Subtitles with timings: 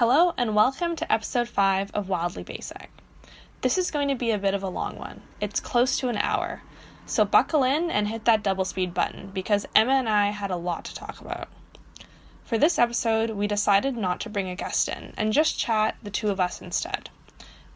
[0.00, 2.88] Hello, and welcome to episode 5 of Wildly Basic.
[3.60, 5.20] This is going to be a bit of a long one.
[5.42, 6.62] It's close to an hour,
[7.04, 10.56] so buckle in and hit that double speed button because Emma and I had a
[10.56, 11.48] lot to talk about.
[12.46, 16.10] For this episode, we decided not to bring a guest in and just chat the
[16.10, 17.10] two of us instead.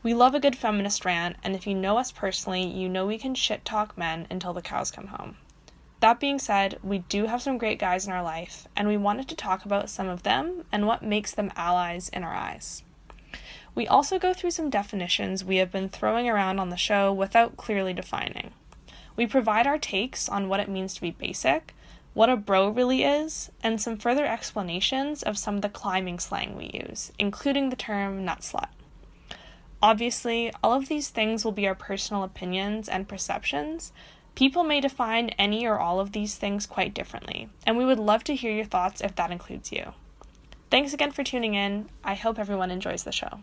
[0.03, 3.19] We love a good feminist rant, and if you know us personally, you know we
[3.19, 5.37] can shit talk men until the cows come home.
[6.05, 9.27] That being said, we do have some great guys in our life, and we wanted
[9.27, 12.83] to talk about some of them and what makes them allies in our eyes.
[13.75, 17.57] We also go through some definitions we have been throwing around on the show without
[17.57, 18.53] clearly defining.
[19.17, 21.75] We provide our takes on what it means to be basic,
[22.13, 26.55] what a bro really is, and some further explanations of some of the climbing slang
[26.55, 28.69] we use, including the term nut slut.
[29.83, 33.91] Obviously, all of these things will be our personal opinions and perceptions,
[34.35, 38.25] People may define any or all of these things quite differently, and we would love
[38.25, 39.93] to hear your thoughts if that includes you.
[40.71, 41.89] Thanks again for tuning in.
[42.03, 43.39] I hope everyone enjoys the show.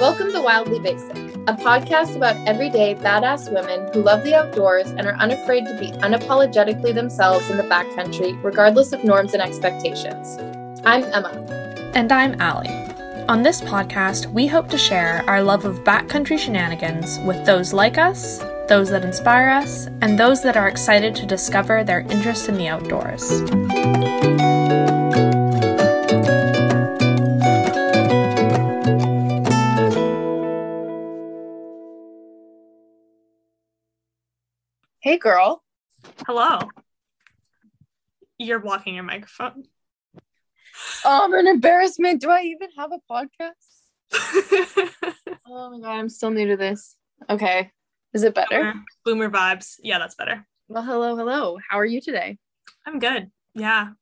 [0.00, 1.17] Welcome to Wildly Basic
[1.48, 5.90] a podcast about everyday badass women who love the outdoors and are unafraid to be
[6.02, 10.36] unapologetically themselves in the backcountry, regardless of norms and expectations.
[10.84, 11.30] I'm Emma.
[11.94, 12.68] And I'm Allie.
[13.30, 17.96] On this podcast, we hope to share our love of backcountry shenanigans with those like
[17.96, 22.58] us, those that inspire us, and those that are excited to discover their interest in
[22.58, 23.40] the outdoors.
[35.08, 35.64] Hey, girl.
[36.26, 36.58] Hello.
[38.36, 39.64] You're blocking your microphone.
[41.02, 42.20] Oh, I'm an embarrassment.
[42.20, 44.12] Do I even have a podcast?
[45.46, 46.96] oh my god, I'm still new to this.
[47.30, 47.70] Okay.
[48.12, 48.74] Is it better?
[49.06, 49.76] Boomer, boomer vibes.
[49.82, 50.46] Yeah, that's better.
[50.68, 51.58] Well, hello, hello.
[51.70, 52.36] How are you today?
[52.86, 53.30] I'm good.
[53.54, 53.92] Yeah.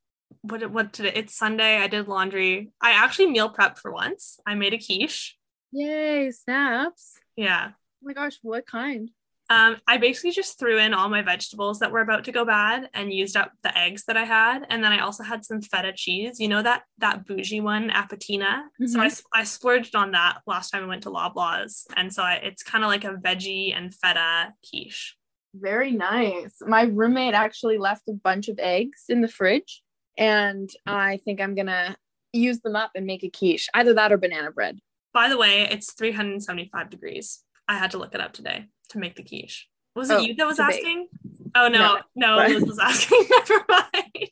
[0.42, 1.12] What what today?
[1.14, 1.76] It's Sunday.
[1.76, 2.72] I did laundry.
[2.82, 4.40] I actually meal prepped for once.
[4.44, 5.38] I made a quiche.
[5.70, 7.20] Yay, snaps.
[7.36, 7.68] Yeah.
[7.74, 9.10] Oh my gosh, what kind?
[9.48, 12.90] Um, I basically just threw in all my vegetables that were about to go bad
[12.94, 15.92] and used up the eggs that I had, and then I also had some feta
[15.94, 16.40] cheese.
[16.40, 18.62] You know that that bougie one, Apetina.
[18.80, 18.86] Mm-hmm.
[18.86, 22.34] So I, I splurged on that last time I went to Loblaws, and so I,
[22.34, 25.16] it's kind of like a veggie and feta quiche.
[25.54, 26.56] Very nice.
[26.60, 29.82] My roommate actually left a bunch of eggs in the fridge,
[30.18, 31.96] and I think I'm gonna
[32.32, 33.68] use them up and make a quiche.
[33.74, 34.80] Either that or banana bread.
[35.14, 37.42] By the way, it's 375 degrees.
[37.68, 39.68] I had to look it up today to make the quiche.
[39.94, 41.08] Was it oh, you that was asking?
[41.10, 41.52] Bake.
[41.54, 43.24] Oh no, no, no Liz was asking.
[43.30, 44.30] Never mind.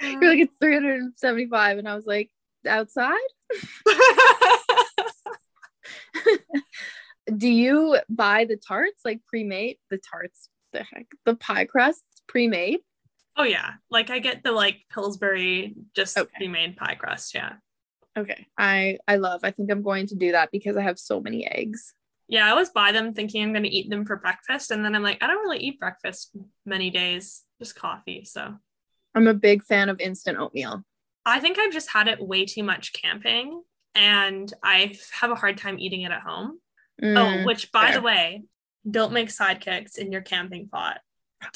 [0.02, 2.30] You're like it's 375, and I was like,
[2.66, 3.16] outside.
[7.36, 9.78] Do you buy the tarts like pre-made?
[9.88, 12.80] The tarts, the heck, the pie crusts pre-made.
[13.36, 16.30] Oh yeah, like I get the like Pillsbury just okay.
[16.36, 17.34] pre-made pie crust.
[17.34, 17.54] Yeah.
[18.16, 19.40] Okay, I I love.
[19.42, 21.94] I think I'm going to do that because I have so many eggs.
[22.28, 24.70] Yeah, I always buy them thinking I'm going to eat them for breakfast.
[24.70, 28.24] And then I'm like, I don't really eat breakfast many days, just coffee.
[28.24, 28.54] So
[29.14, 30.82] I'm a big fan of instant oatmeal.
[31.26, 33.62] I think I've just had it way too much camping
[33.94, 36.60] and I have a hard time eating it at home.
[37.02, 37.94] Mm, oh, which by fair.
[37.94, 38.44] the way,
[38.88, 41.00] don't make sidekicks in your camping pot.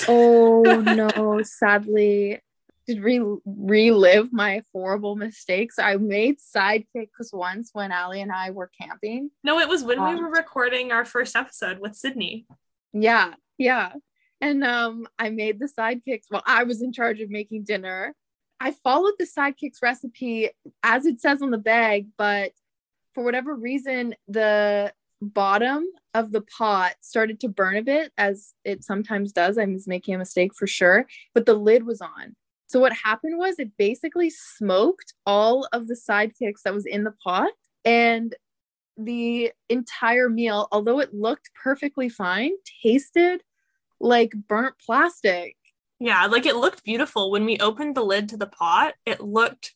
[0.07, 2.41] Oh no, sadly,
[2.89, 5.79] re- relive my horrible mistakes.
[5.79, 9.31] I made sidekicks once when Allie and I were camping.
[9.45, 12.47] No, it was when um, we were recording our first episode with Sydney.
[12.93, 13.93] Yeah, yeah.
[14.41, 16.27] And um, I made the sidekicks.
[16.31, 18.15] Well, I was in charge of making dinner.
[18.61, 20.51] I followed the sidekicks recipe
[20.83, 22.53] as it says on the bag, but
[23.15, 25.85] for whatever reason, the bottom
[26.15, 29.59] of the pot started to burn a bit, as it sometimes does.
[29.59, 32.37] I was making a mistake for sure, but the lid was on.
[32.69, 37.15] So what happened was it basically smoked all of the sidekicks that was in the
[37.25, 37.51] pot
[37.85, 38.35] and
[38.99, 42.53] the entire meal, although it looked perfectly fine,
[42.83, 43.43] tasted
[44.01, 45.57] like burnt plastic.
[45.99, 48.95] Yeah, like it looked beautiful when we opened the lid to the pot.
[49.07, 49.75] It looked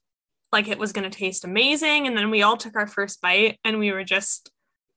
[0.52, 3.58] like it was going to taste amazing and then we all took our first bite
[3.64, 4.50] and we were just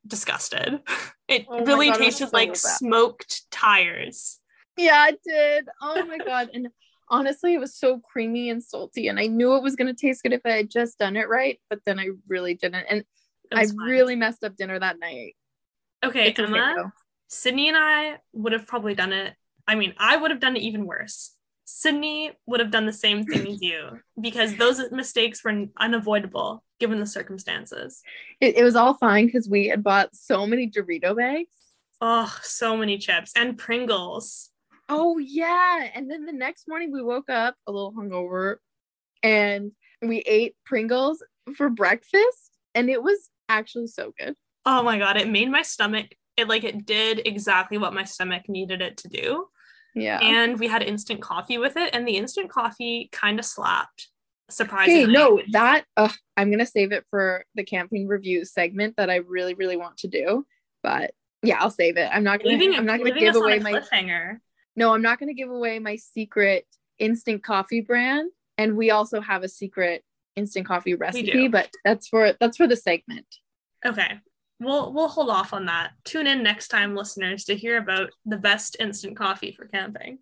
[0.05, 0.81] disgusted.
[1.27, 2.57] It oh really God, tasted so like bad.
[2.57, 4.39] smoked tires.
[4.77, 5.67] Yeah, it did.
[5.81, 6.51] Oh my God.
[6.53, 6.67] And
[7.09, 10.23] honestly, it was so creamy and salty, and I knew it was going to taste
[10.23, 12.85] good if I had just done it right, but then I really didn't.
[12.89, 13.03] And
[13.53, 15.35] I really messed up dinner that night.
[16.03, 16.93] Okay, Emma,
[17.27, 19.33] Sydney and I would have probably done it.
[19.67, 21.31] I mean, I would have done it even worse.
[21.65, 26.99] Sydney would have done the same thing as you because those mistakes were unavoidable given
[26.99, 28.03] the circumstances.
[28.39, 31.49] It, it was all fine because we had bought so many Dorito bags.
[32.01, 34.51] Oh, so many chips and Pringles.
[34.89, 35.89] Oh yeah.
[35.93, 38.57] And then the next morning we woke up a little hungover
[39.23, 39.71] and
[40.01, 41.23] we ate Pringles
[41.55, 44.35] for breakfast and it was actually so good.
[44.65, 48.49] Oh my god, it made my stomach it like it did exactly what my stomach
[48.49, 49.47] needed it to do.
[49.95, 50.19] Yeah.
[50.19, 54.09] And we had instant coffee with it and the instant coffee kind of slapped.
[54.49, 55.03] Surprisingly.
[55.03, 59.15] Okay, no, that uh, I'm gonna save it for the camping review segment that I
[59.15, 60.45] really, really want to do.
[60.83, 61.11] But
[61.41, 62.09] yeah, I'll save it.
[62.11, 62.55] I'm not gonna.
[62.55, 63.73] Leaving, I'm not gonna give away my.
[63.73, 64.37] cliffhanger.
[64.75, 66.65] No, I'm not gonna give away my secret
[66.99, 70.03] instant coffee brand, and we also have a secret
[70.35, 71.47] instant coffee recipe.
[71.47, 73.25] But that's for that's for the segment.
[73.85, 74.19] Okay.
[74.59, 75.91] We'll we'll hold off on that.
[76.05, 80.19] Tune in next time, listeners, to hear about the best instant coffee for camping.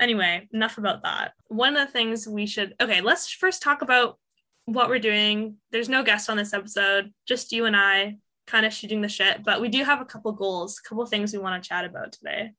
[0.00, 1.32] Anyway, enough about that.
[1.48, 4.18] One of the things we should okay, let's first talk about
[4.64, 5.56] what we're doing.
[5.70, 8.16] There's no guest on this episode, just you and I
[8.46, 11.32] kind of shooting the shit, but we do have a couple goals, a couple things
[11.32, 12.52] we want to chat about today.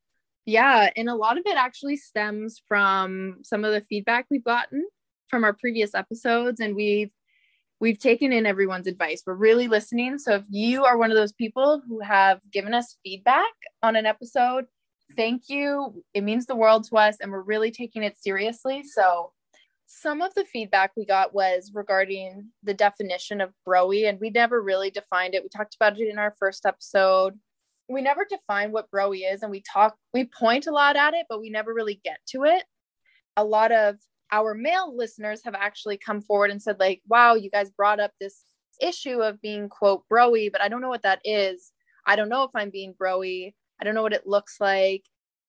[0.46, 4.86] Yeah, and a lot of it actually stems from some of the feedback we've gotten
[5.30, 7.12] from our previous episodes and we've
[7.80, 9.24] we've taken in everyone's advice.
[9.26, 10.18] We're really listening.
[10.18, 13.52] So if you are one of those people who have given us feedback
[13.82, 14.66] on an episode,
[15.18, 16.02] thank you.
[16.14, 18.84] It means the world to us and we're really taking it seriously.
[18.84, 19.34] So
[19.86, 24.62] some of the feedback we got was regarding the definition of broy and we never
[24.62, 25.44] really defined it.
[25.44, 27.38] We talked about it in our first episode
[27.90, 31.26] we never define what broy is and we talk we point a lot at it
[31.30, 32.64] but we never really get to it.
[33.38, 33.98] A lot of
[34.32, 38.12] our male listeners have actually come forward and said like wow you guys brought up
[38.20, 38.44] this
[38.82, 41.72] issue of being quote broy but i don't know what that is.
[42.06, 45.04] I don't know if i'm being broy i don't know what it looks like.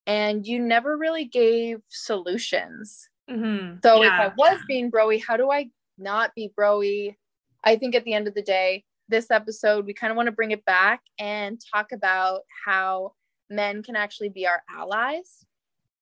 [0.06, 3.08] And you never really gave solutions.
[3.30, 3.76] Mm-hmm.
[3.82, 4.26] so Yeah.
[4.26, 7.14] if i was being broy how do i not be broy
[7.62, 10.32] i think at the end of the day this episode we kind of want to
[10.32, 13.12] bring it back and talk about how
[13.50, 15.44] men can actually be our allies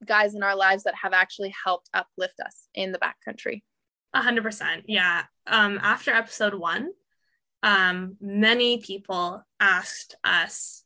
[0.07, 3.63] guys in our lives that have actually helped uplift us in the backcountry
[4.15, 4.85] A hundred percent.
[4.89, 5.23] Yeah.
[5.47, 6.91] Um, after episode one,
[7.63, 10.82] um, many people asked us,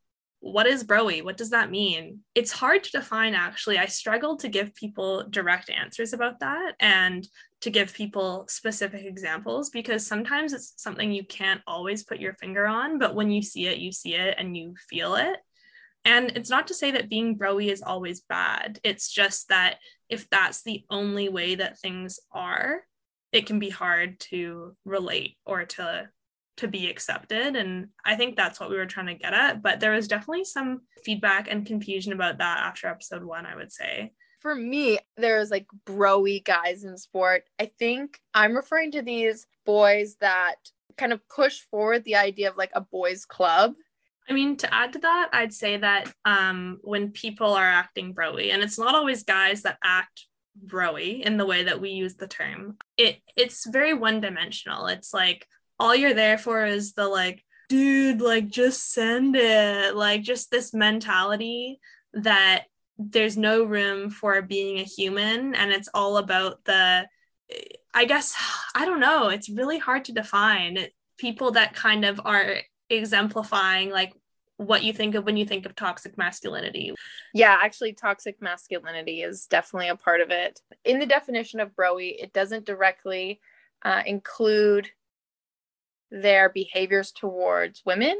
[0.52, 1.22] what is broy?
[1.24, 2.20] What does that mean?
[2.34, 3.78] It's hard to define actually.
[3.78, 7.26] I struggled to give people direct answers about that and
[7.62, 12.66] to give people specific examples because sometimes it's something you can't always put your finger
[12.66, 15.36] on, but when you see it, you see it and you feel it.
[16.04, 18.78] And it's not to say that being broy is always bad.
[18.84, 19.78] It's just that
[20.08, 22.82] if that's the only way that things are,
[23.32, 26.08] it can be hard to relate or to
[26.56, 27.56] to be accepted.
[27.56, 30.44] And i think that's what we were trying to get at but there was definitely
[30.44, 34.12] some feedback and confusion about that after episode one i would say.
[34.40, 37.44] For me there's like broy guys in sport.
[37.58, 40.56] I think i'm referring to these boys that
[40.96, 43.74] kind of push forward the idea of like a boys club.
[44.28, 48.52] I mean to add to that i'd say that um when people are acting broy
[48.52, 50.26] and it's not always guys that act
[50.66, 55.12] broy in the way that we use the term it it's very one dimensional it's
[55.14, 55.46] like
[55.78, 60.72] all you're there for is the like dude like just send it like just this
[60.72, 61.80] mentality
[62.12, 62.64] that
[62.98, 67.06] there's no room for being a human and it's all about the
[67.94, 68.34] i guess
[68.74, 70.78] i don't know it's really hard to define
[71.18, 74.14] people that kind of are exemplifying like
[74.58, 76.94] what you think of when you think of toxic masculinity
[77.34, 80.58] Yeah, actually, toxic masculinity is definitely a part of it.
[80.84, 83.40] In the definition of broy, it doesn't directly
[83.84, 84.88] uh, include
[86.10, 88.16] their behaviors towards women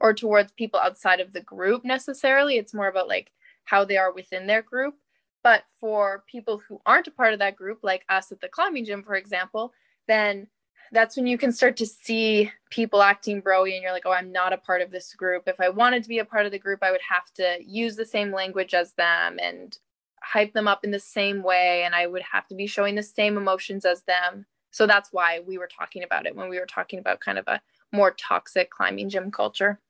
[0.00, 2.56] or towards people outside of the group necessarily.
[2.56, 3.30] It's more about like
[3.64, 4.94] how they are within their group.
[5.42, 8.84] But for people who aren't a part of that group, like us at the climbing
[8.84, 9.72] gym, for example,
[10.06, 10.48] then
[10.92, 14.32] that's when you can start to see people acting broy and you're like, oh, I'm
[14.32, 15.44] not a part of this group.
[15.46, 17.96] If I wanted to be a part of the group, I would have to use
[17.96, 19.76] the same language as them and
[20.22, 21.84] hype them up in the same way.
[21.84, 24.46] And I would have to be showing the same emotions as them.
[24.70, 27.46] So that's why we were talking about it when we were talking about kind of
[27.48, 27.60] a
[27.92, 29.80] more toxic climbing gym culture.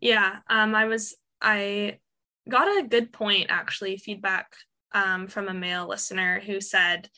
[0.00, 1.98] Yeah, um, I was I
[2.48, 4.54] got a good point actually feedback
[4.92, 7.08] um, from a male listener who said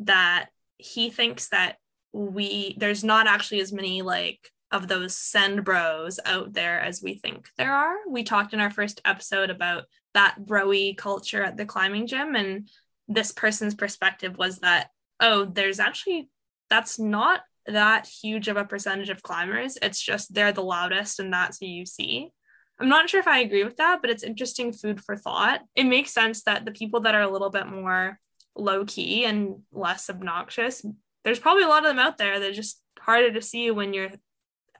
[0.00, 1.76] that he thinks that
[2.12, 7.14] we there's not actually as many like of those send bros out there as we
[7.14, 7.94] think there are.
[8.08, 12.68] We talked in our first episode about that broy culture at the climbing gym, and
[13.08, 14.90] this person's perspective was that
[15.20, 16.28] oh, there's actually
[16.74, 19.78] that's not that huge of a percentage of climbers.
[19.80, 22.32] It's just they're the loudest, and that's who you see.
[22.80, 25.60] I'm not sure if I agree with that, but it's interesting food for thought.
[25.76, 28.18] It makes sense that the people that are a little bit more
[28.56, 30.84] low key and less obnoxious.
[31.22, 33.94] There's probably a lot of them out there that are just harder to see when
[33.94, 34.10] you're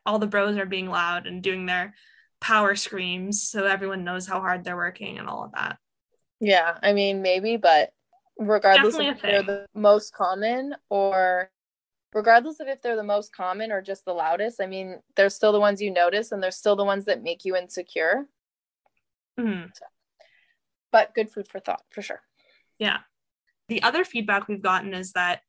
[0.04, 1.94] all the bros are being loud and doing their
[2.40, 5.78] power screams so everyone knows how hard they're working and all of that.
[6.40, 7.90] Yeah, I mean maybe, but
[8.36, 11.50] regardless Definitely if they're the most common or
[12.14, 15.52] regardless of if they're the most common or just the loudest, I mean, they're still
[15.52, 18.26] the ones you notice and they're still the ones that make you insecure.
[19.38, 19.66] Mm-hmm.
[19.74, 19.84] So,
[20.92, 22.20] but good food for thought for sure.
[22.78, 22.98] Yeah.
[23.68, 25.40] The other feedback we've gotten is that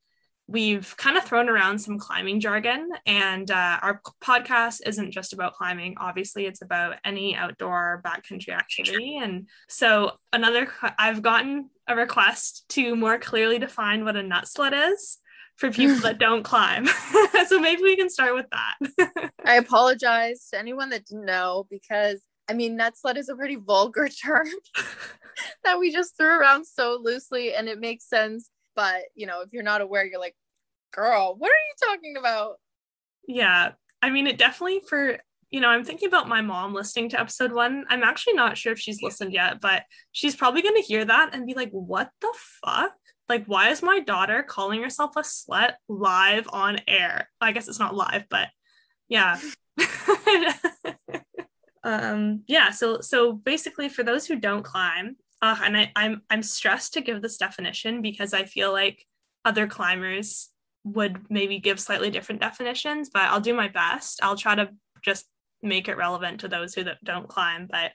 [0.47, 5.53] we've kind of thrown around some climbing jargon, and uh, our podcast isn't just about
[5.53, 5.95] climbing.
[5.99, 9.17] Obviously, it's about any outdoor backcountry activity.
[9.17, 14.93] And so, another, I've gotten a request to more clearly define what a nut slut
[14.93, 15.17] is
[15.55, 16.87] for people that don't climb.
[17.47, 19.31] so maybe we can start with that.
[19.45, 23.55] I apologize to anyone that didn't know because I mean, nut slut is a pretty
[23.55, 24.47] vulgar term
[25.63, 28.49] that we just threw around so loosely and it makes sense.
[28.75, 30.35] But, you know, if you're not aware, you're like,
[30.93, 32.55] girl, what are you talking about?
[33.27, 33.71] Yeah.
[34.01, 35.17] I mean, it definitely for,
[35.49, 37.85] you know, I'm thinking about my mom listening to episode one.
[37.89, 41.29] I'm actually not sure if she's listened yet, but she's probably going to hear that
[41.33, 42.33] and be like, what the
[42.63, 42.93] fuck?
[43.27, 47.29] Like, why is my daughter calling herself a slut live on air?
[47.41, 48.49] I guess it's not live, but
[49.07, 49.39] yeah.
[51.83, 52.71] um, yeah.
[52.71, 57.01] So, so basically, for those who don't climb, uh, and I, I'm I'm stressed to
[57.01, 59.05] give this definition because I feel like
[59.43, 60.49] other climbers
[60.83, 64.19] would maybe give slightly different definitions, but I'll do my best.
[64.23, 64.69] I'll try to
[65.03, 65.25] just
[65.61, 67.67] make it relevant to those who don't climb.
[67.69, 67.91] But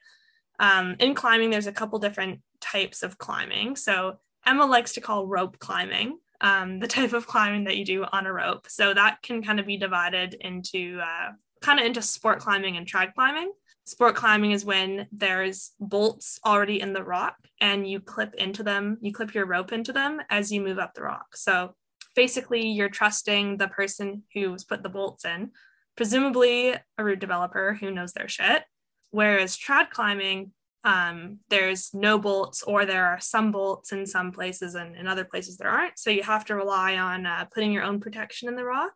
[0.59, 3.77] um, in climbing, there's a couple different types of climbing.
[3.77, 8.05] So Emma likes to call rope climbing, um, the type of climbing that you do
[8.13, 8.67] on a rope.
[8.69, 11.31] So that can kind of be divided into uh,
[11.61, 13.53] kind of into sport climbing and trad climbing.
[13.85, 18.99] Sport climbing is when there's bolts already in the rock and you clip into them,
[19.01, 21.37] you clip your rope into them as you move up the rock.
[21.37, 21.75] So
[22.15, 25.51] basically, you're trusting the person who's put the bolts in,
[25.97, 28.63] presumably a route developer who knows their shit.
[29.11, 30.53] Whereas trad climbing,
[30.85, 35.25] um, there's no bolts or there are some bolts in some places and in other
[35.25, 35.99] places there aren't.
[35.99, 38.95] So you have to rely on uh, putting your own protection in the rock.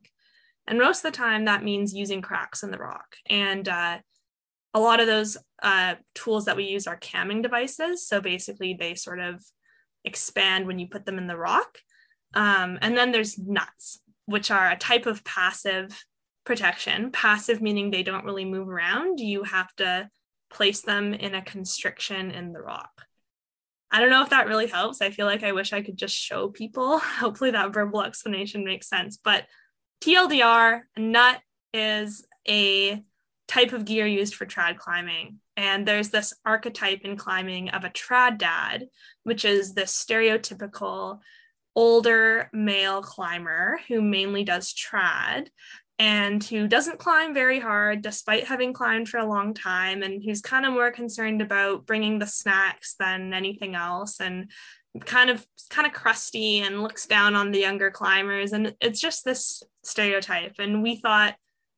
[0.67, 3.17] And most of the time that means using cracks in the rock.
[3.29, 3.99] And uh,
[4.73, 8.07] a lot of those uh, tools that we use are camming devices.
[8.07, 9.45] So basically they sort of
[10.05, 11.79] expand when you put them in the rock.
[12.35, 16.03] Um, and then there's nuts which are a type of passive
[16.47, 17.11] protection.
[17.13, 19.21] Passive meaning they don't really move around.
[19.21, 20.09] You have to
[20.55, 23.03] place them in a constriction in the rock.
[23.91, 25.03] I don't know if that really helps.
[25.03, 26.99] I feel like I wish I could just show people.
[27.21, 29.19] Hopefully, that verbal explanation makes sense.
[29.23, 29.45] But
[30.03, 31.41] TLDR, a nut
[31.73, 33.03] is a
[33.47, 35.39] type of gear used for trad climbing.
[35.57, 38.89] And there's this archetype in climbing of a trad dad,
[39.23, 41.21] which is this stereotypical
[41.77, 45.49] older male climber who mainly does trad
[45.99, 50.41] and who doesn't climb very hard despite having climbed for a long time and who's
[50.41, 54.51] kind of more concerned about bringing the snacks than anything else and
[55.05, 59.25] kind of kind of crusty and looks down on the younger climbers and it's just
[59.25, 61.35] this stereotype and we thought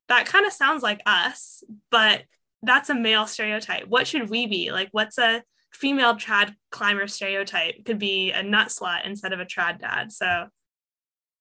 [0.09, 2.23] that kind of sounds like us but
[2.67, 3.87] that's a male stereotype.
[3.87, 4.73] What should we be?
[4.73, 5.43] Like what's a
[5.73, 7.85] female trad climber stereotype?
[7.85, 10.13] Could be a nut slut instead of a trad dad.
[10.13, 10.47] So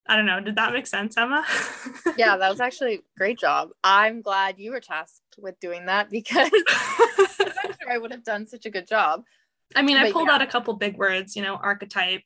[0.08, 0.40] I don't know.
[0.40, 1.44] Did that make sense, Emma?
[2.18, 3.70] yeah, that was actually great job.
[3.84, 8.46] I'm glad you were tasked with doing that because I'm sure I would have done
[8.46, 9.24] such a good job.
[9.76, 10.36] I mean, but I pulled yeah.
[10.36, 12.24] out a couple big words, you know, archetype.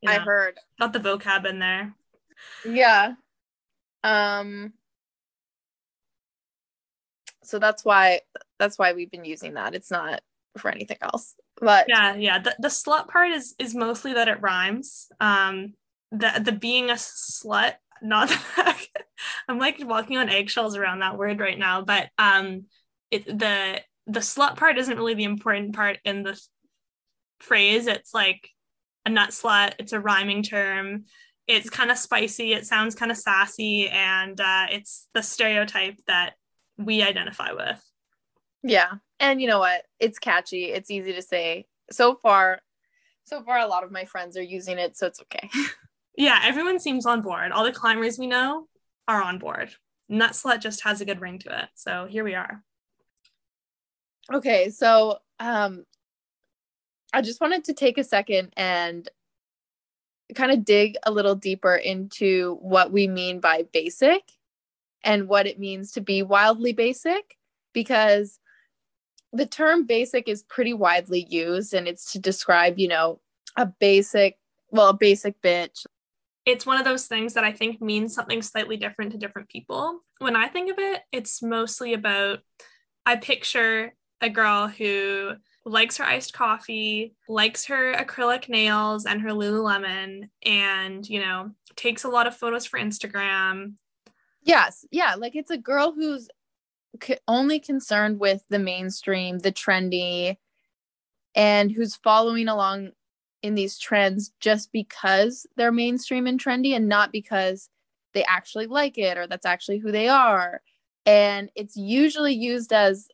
[0.00, 0.58] You know, I heard.
[0.80, 1.94] Got the vocab in there.
[2.64, 3.14] Yeah.
[4.02, 4.72] Um
[7.44, 8.20] so that's why
[8.58, 9.74] that's why we've been using that.
[9.74, 10.22] It's not
[10.56, 11.34] for anything else.
[11.60, 12.38] But yeah, yeah.
[12.38, 15.08] The the slut part is is mostly that it rhymes.
[15.20, 15.74] Um
[16.12, 18.30] the the being a slut not
[19.48, 22.64] i'm like walking on eggshells around that word right now but um
[23.10, 26.40] it the the slut part isn't really the important part in the
[27.42, 27.86] phrase.
[27.86, 28.48] It's like
[29.04, 29.74] a nut slut.
[29.78, 31.04] It's a rhyming term.
[31.46, 32.52] It's kind of spicy.
[32.52, 33.88] It sounds kind of sassy.
[33.88, 36.34] And uh, it's the stereotype that
[36.78, 37.82] we identify with.
[38.62, 38.92] Yeah.
[39.20, 39.82] And you know what?
[40.00, 40.66] It's catchy.
[40.66, 41.66] It's easy to say.
[41.90, 42.60] So far
[43.24, 45.48] so far a lot of my friends are using it so it's okay
[46.16, 47.52] yeah, everyone seems on board.
[47.52, 48.68] All the climbers we know
[49.08, 49.70] are on board.
[50.08, 51.68] Nut Slut just has a good ring to it.
[51.74, 52.62] So here we are.
[54.32, 55.84] Okay, so um
[57.12, 59.08] I just wanted to take a second and
[60.34, 64.22] kind of dig a little deeper into what we mean by basic
[65.04, 67.36] and what it means to be wildly basic
[67.74, 68.38] because
[69.32, 73.20] the term basic is pretty widely used and it's to describe, you know,
[73.56, 74.38] a basic
[74.72, 75.86] well, a basic bitch.
[76.44, 80.00] It's one of those things that I think means something slightly different to different people.
[80.18, 82.40] When I think of it, it's mostly about
[83.06, 85.32] I picture a girl who
[85.64, 92.04] likes her iced coffee, likes her acrylic nails and her Lululemon, and, you know, takes
[92.04, 93.74] a lot of photos for Instagram.
[94.42, 94.84] Yes.
[94.90, 95.14] Yeah.
[95.16, 96.28] Like it's a girl who's
[97.28, 100.36] only concerned with the mainstream, the trendy,
[101.34, 102.90] and who's following along
[103.42, 107.68] in these trends just because they're mainstream and trendy and not because
[108.14, 110.62] they actually like it or that's actually who they are.
[111.06, 113.08] And it's usually used as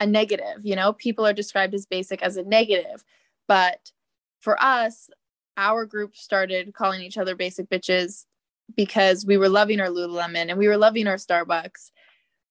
[0.00, 3.04] a negative, you know, people are described as basic as a negative.
[3.48, 3.92] But
[4.40, 5.08] for us,
[5.56, 8.26] our group started calling each other basic bitches
[8.76, 11.90] because we were loving our Lululemon and we were loving our Starbucks.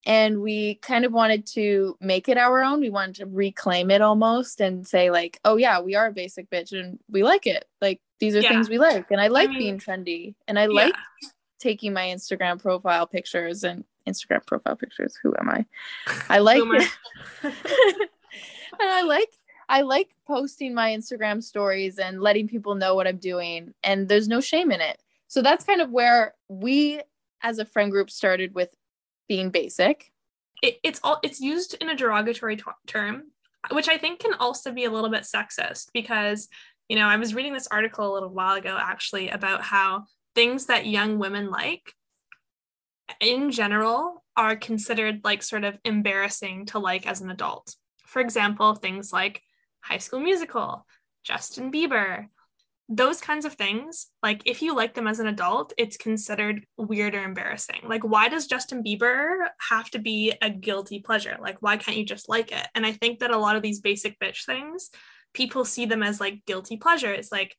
[0.05, 2.81] And we kind of wanted to make it our own.
[2.81, 6.49] We wanted to reclaim it almost and say, like, oh, yeah, we are a basic
[6.49, 7.65] bitch and we like it.
[7.81, 8.49] Like, these are yeah.
[8.49, 9.11] things we like.
[9.11, 10.85] And I like I mean, being trendy and I yeah.
[10.85, 10.95] like
[11.59, 15.17] taking my Instagram profile pictures and Instagram profile pictures.
[15.21, 15.65] Who am I?
[16.29, 16.61] I like
[17.43, 17.53] and
[18.81, 19.29] I like
[19.69, 24.27] I like posting my Instagram stories and letting people know what I'm doing and there's
[24.27, 25.01] no shame in it.
[25.27, 27.01] So that's kind of where we
[27.41, 28.69] as a friend group started with
[29.27, 30.11] being basic.
[30.61, 33.23] It, it's all it's used in a derogatory t- term,
[33.71, 36.47] which I think can also be a little bit sexist because
[36.89, 40.67] you know I was reading this article a little while ago actually about how things
[40.67, 41.93] that young women like
[43.19, 47.75] in general are considered like sort of embarrassing to like as an adult.
[48.05, 49.41] For example, things like
[49.81, 50.85] High School Musical,
[51.23, 52.27] Justin Bieber,
[52.95, 57.15] those kinds of things, like if you like them as an adult, it's considered weird
[57.15, 57.79] or embarrassing.
[57.83, 61.37] Like, why does Justin Bieber have to be a guilty pleasure?
[61.41, 62.67] Like, why can't you just like it?
[62.75, 64.91] And I think that a lot of these basic bitch things,
[65.33, 67.31] people see them as like guilty pleasures.
[67.31, 67.55] Like,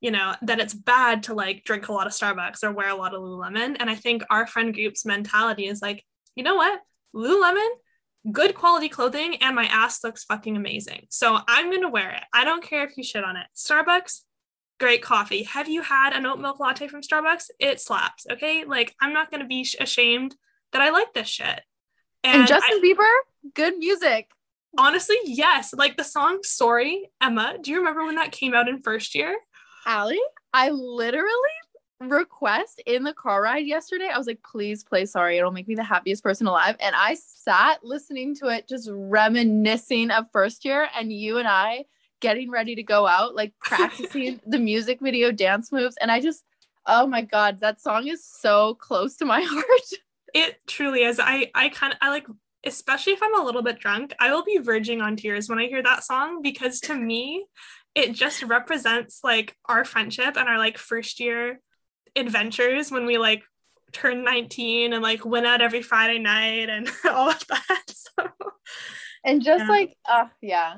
[0.00, 2.94] you know, that it's bad to like drink a lot of Starbucks or wear a
[2.94, 3.76] lot of Lululemon.
[3.80, 6.80] And I think our friend group's mentality is like, you know what?
[7.14, 7.68] Lululemon,
[8.30, 11.06] good quality clothing, and my ass looks fucking amazing.
[11.08, 12.24] So I'm gonna wear it.
[12.34, 13.46] I don't care if you shit on it.
[13.56, 14.22] Starbucks,
[14.78, 15.44] great coffee.
[15.44, 17.50] Have you had an oat milk latte from Starbucks?
[17.58, 18.26] It slaps.
[18.30, 18.64] Okay.
[18.64, 20.34] Like I'm not gonna be ashamed
[20.72, 21.60] that I like this shit.
[22.22, 24.30] And, and Justin I, Bieber, good music.
[24.76, 25.72] Honestly, yes.
[25.72, 27.56] Like the song Sorry, Emma.
[27.60, 29.36] Do you remember when that came out in first year?
[29.86, 30.18] Allie,
[30.52, 31.30] I literally
[32.00, 34.10] request in the car ride yesterday.
[34.12, 35.38] I was like, please play sorry.
[35.38, 36.76] It'll make me the happiest person alive.
[36.80, 41.84] And I sat listening to it, just reminiscing of first year and you and I
[42.24, 45.96] getting ready to go out, like practicing the music video dance moves.
[46.00, 46.42] And I just,
[46.86, 49.90] oh my God, that song is so close to my heart.
[50.32, 51.20] It truly is.
[51.20, 52.26] I I kind of I like
[52.66, 55.66] especially if I'm a little bit drunk, I will be verging on tears when I
[55.66, 57.44] hear that song because to me,
[57.94, 61.60] it just represents like our friendship and our like first year
[62.16, 63.42] adventures when we like
[63.92, 67.82] turn 19 and like went out every Friday night and all of that.
[67.88, 68.30] So,
[69.24, 69.70] and just yeah.
[69.70, 70.76] like, uh, yeah.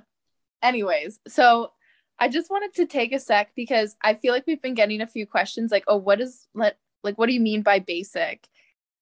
[0.66, 1.70] Anyways, so
[2.18, 5.07] I just wanted to take a sec because I feel like we've been getting a
[5.07, 8.48] few questions like, oh, what is let like what do you mean by basic?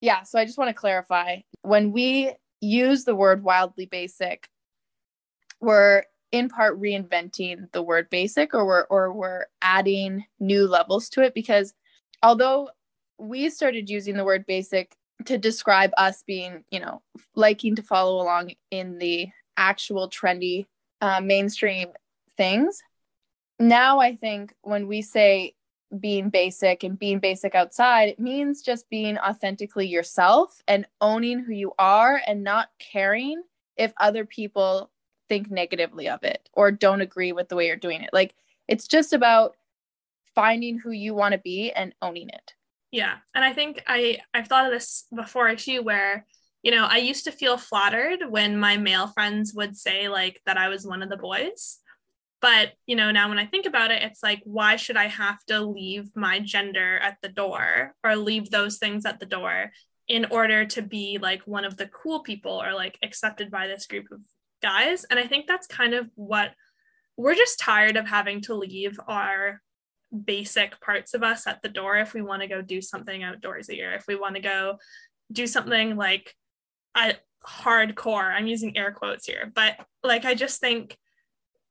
[0.02, 1.38] Yeah, so I just want to clarify.
[1.62, 4.46] When we use the word wildly basic,
[5.62, 11.22] we're in part reinventing the word basic or we're or we're adding new levels to
[11.22, 11.72] it because
[12.22, 12.68] although
[13.16, 17.00] we started using the word basic to describe us being you know
[17.34, 20.66] liking to follow along in the actual trendy
[21.04, 21.88] uh, mainstream
[22.36, 22.82] things
[23.58, 25.54] now i think when we say
[26.00, 31.52] being basic and being basic outside it means just being authentically yourself and owning who
[31.52, 33.42] you are and not caring
[33.76, 34.90] if other people
[35.28, 38.10] think negatively of it or don't agree with the way you're doing it.
[38.12, 38.34] Like
[38.68, 39.56] it's just about
[40.34, 42.54] finding who you want to be and owning it.
[42.90, 43.16] Yeah.
[43.34, 46.26] And I think I I've thought of this before too where
[46.64, 50.56] you know, I used to feel flattered when my male friends would say like that
[50.56, 51.78] I was one of the boys.
[52.40, 55.44] But, you know, now when I think about it, it's like, why should I have
[55.48, 59.72] to leave my gender at the door or leave those things at the door
[60.08, 63.86] in order to be like one of the cool people or like accepted by this
[63.86, 64.20] group of
[64.62, 65.04] guys.
[65.04, 66.52] And I think that's kind of what
[67.18, 69.60] we're just tired of having to leave our
[70.24, 73.86] basic parts of us at the door if we want to go do something outdoorsy
[73.86, 74.78] or if we want to go
[75.30, 76.34] do something like
[76.96, 77.14] a
[77.46, 78.32] hardcore.
[78.32, 80.96] I'm using air quotes here, but like I just think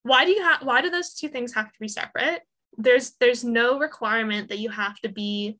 [0.03, 2.41] why do you have why do those two things have to be separate?
[2.77, 5.57] There's there's no requirement that you have to be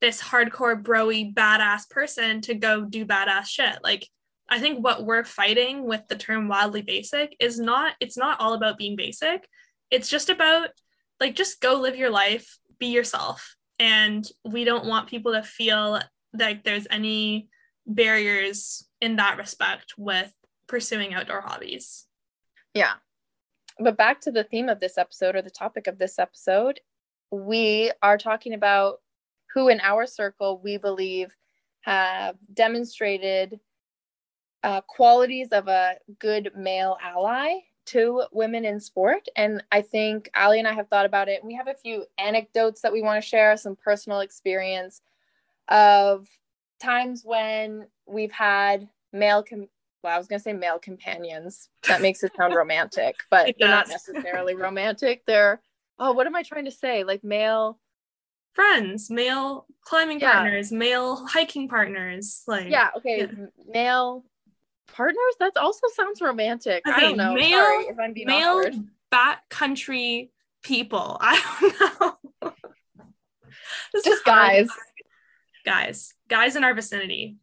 [0.00, 3.78] this hardcore broy badass person to go do badass shit.
[3.82, 4.08] Like
[4.48, 8.54] I think what we're fighting with the term wildly basic is not it's not all
[8.54, 9.46] about being basic.
[9.90, 10.70] It's just about
[11.20, 13.56] like just go live your life, be yourself.
[13.78, 16.00] And we don't want people to feel
[16.32, 17.48] like there's any
[17.88, 20.32] barriers in that respect with
[20.68, 22.06] pursuing outdoor hobbies.
[22.74, 22.94] Yeah.
[23.80, 26.80] But back to the theme of this episode or the topic of this episode,
[27.30, 29.00] we are talking about
[29.54, 31.34] who in our circle we believe
[31.82, 33.58] have demonstrated
[34.62, 39.26] uh, qualities of a good male ally to women in sport.
[39.36, 41.44] And I think Allie and I have thought about it.
[41.44, 45.00] We have a few anecdotes that we want to share, some personal experience
[45.68, 46.26] of
[46.78, 49.68] times when we've had male com-
[50.02, 51.68] well, I was gonna say male companions.
[51.86, 55.24] That makes it sound romantic, but they're not necessarily romantic.
[55.26, 55.60] They're
[55.98, 57.04] oh, what am I trying to say?
[57.04, 57.78] Like male
[58.54, 60.32] friends, male climbing yeah.
[60.32, 62.42] partners, male hiking partners.
[62.46, 63.46] Like yeah, okay, yeah.
[63.72, 64.24] male
[64.92, 65.34] partners.
[65.40, 66.86] That also sounds romantic.
[66.86, 67.34] Okay, I don't know.
[67.34, 68.76] Male, Sorry if I'm being male awkward.
[69.12, 70.30] backcountry
[70.62, 71.18] people.
[71.20, 72.00] I don't
[72.42, 72.52] know.
[74.04, 74.68] Just guys.
[75.68, 76.14] Guys.
[76.28, 77.36] Guys in our vicinity.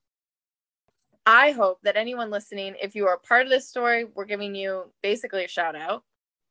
[1.28, 4.92] I hope that anyone listening, if you are part of this story, we're giving you
[5.04, 6.02] basically a shout out.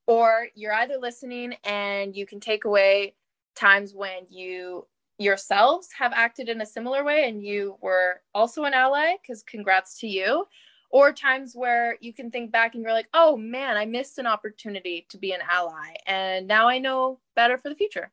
[0.07, 3.17] Or you're either listening and you can take away
[3.57, 4.87] times when you
[5.19, 9.99] yourselves have acted in a similar way and you were also an ally, because congrats
[9.99, 10.47] to you.
[10.91, 14.29] Or times where you can think back and you're like, oh man, I missed an
[14.29, 15.95] opportunity to be an ally.
[16.07, 18.13] And now I know better for the future.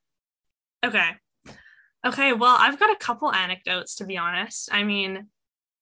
[0.84, 1.12] Okay.
[2.06, 2.34] Okay.
[2.34, 4.70] Well, I've got a couple anecdotes to be honest.
[4.72, 5.28] I mean,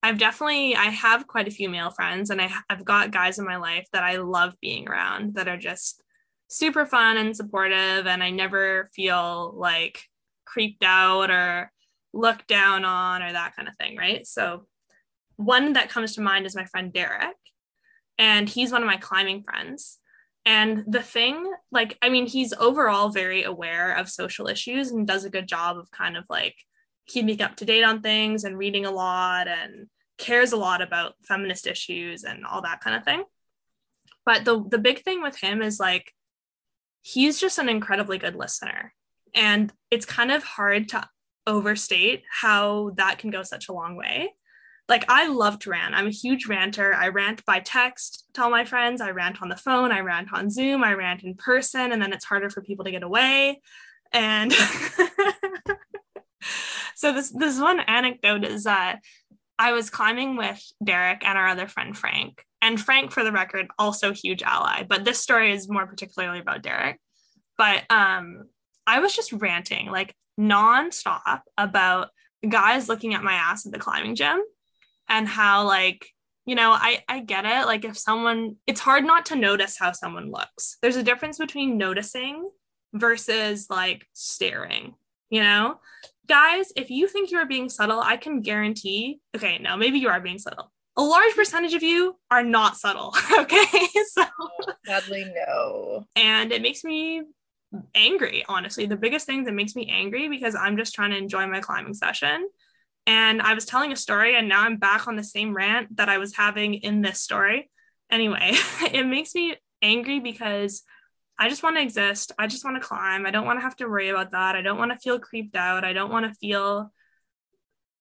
[0.03, 3.45] I've definitely I have quite a few male friends and I I've got guys in
[3.45, 6.01] my life that I love being around that are just
[6.47, 10.03] super fun and supportive and I never feel like
[10.45, 11.71] creeped out or
[12.13, 14.25] looked down on or that kind of thing, right?
[14.25, 14.65] So
[15.35, 17.35] one that comes to mind is my friend Derek
[18.17, 19.99] and he's one of my climbing friends.
[20.45, 25.25] And the thing, like, I mean, he's overall very aware of social issues and does
[25.25, 26.55] a good job of kind of like
[27.07, 31.15] keeping up to date on things and reading a lot and cares a lot about
[31.23, 33.23] feminist issues and all that kind of thing.
[34.25, 36.13] But the the big thing with him is like
[37.01, 38.93] he's just an incredibly good listener.
[39.33, 41.07] And it's kind of hard to
[41.47, 44.33] overstate how that can go such a long way.
[44.89, 45.93] Like I love to rant.
[45.93, 46.95] I'm a huge ranter.
[46.95, 49.01] I rant by text to all my friends.
[49.01, 49.91] I rant on the phone.
[49.91, 50.83] I rant on Zoom.
[50.83, 53.61] I rant in person, and then it's harder for people to get away.
[54.11, 54.51] And
[56.95, 59.01] so this this one anecdote is that
[59.59, 62.43] I was climbing with Derek and our other friend Frank.
[62.61, 64.83] And Frank, for the record, also huge ally.
[64.83, 66.99] But this story is more particularly about Derek.
[67.57, 68.45] But um,
[68.87, 72.09] I was just ranting like nonstop about
[72.47, 74.41] guys looking at my ass at the climbing gym
[75.09, 76.07] and how like
[76.45, 79.91] you know I I get it like if someone it's hard not to notice how
[79.91, 80.77] someone looks.
[80.81, 82.49] There's a difference between noticing
[82.93, 84.95] versus like staring,
[85.29, 85.79] you know?
[86.29, 90.07] guys, if you think you are being subtle, I can guarantee, okay, no, maybe you
[90.07, 90.71] are being subtle.
[90.95, 93.13] A large percentage of you are not subtle.
[93.39, 93.65] Okay.
[94.11, 94.25] so
[94.85, 96.05] sadly, no.
[96.15, 97.23] And it makes me
[97.95, 98.85] angry, honestly.
[98.85, 101.93] The biggest thing that makes me angry because I'm just trying to enjoy my climbing
[101.93, 102.47] session.
[103.05, 106.09] And I was telling a story, and now I'm back on the same rant that
[106.09, 107.69] I was having in this story.
[108.11, 108.51] Anyway,
[108.93, 110.83] it makes me angry because
[111.37, 112.33] I just want to exist.
[112.37, 113.25] I just want to climb.
[113.25, 114.55] I don't want to have to worry about that.
[114.55, 115.85] I don't want to feel creeped out.
[115.85, 116.91] I don't want to feel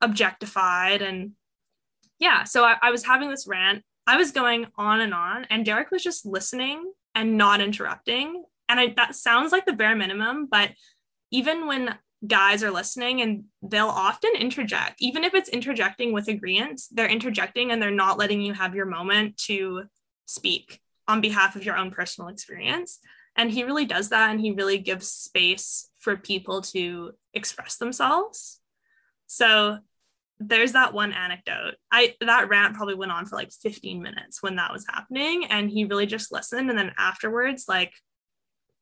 [0.01, 1.03] objectified.
[1.03, 1.33] And
[2.19, 3.85] yeah, so I, I was having this rant.
[4.07, 8.43] I was going on and on, and Derek was just listening and not interrupting.
[8.69, 10.71] And I, that sounds like the bare minimum, but
[11.31, 11.95] even when
[12.27, 17.71] guys are listening and they'll often interject, even if it's interjecting with agreement, they're interjecting
[17.71, 19.85] and they're not letting you have your moment to
[20.27, 22.99] speak on behalf of your own personal experience.
[23.37, 28.61] And he really does that and he really gives space for people to express themselves.
[29.27, 29.79] So
[30.41, 31.75] there's that one anecdote.
[31.91, 35.71] I that rant probably went on for like 15 minutes when that was happening and
[35.71, 36.69] he really just listened.
[36.69, 37.93] And then afterwards like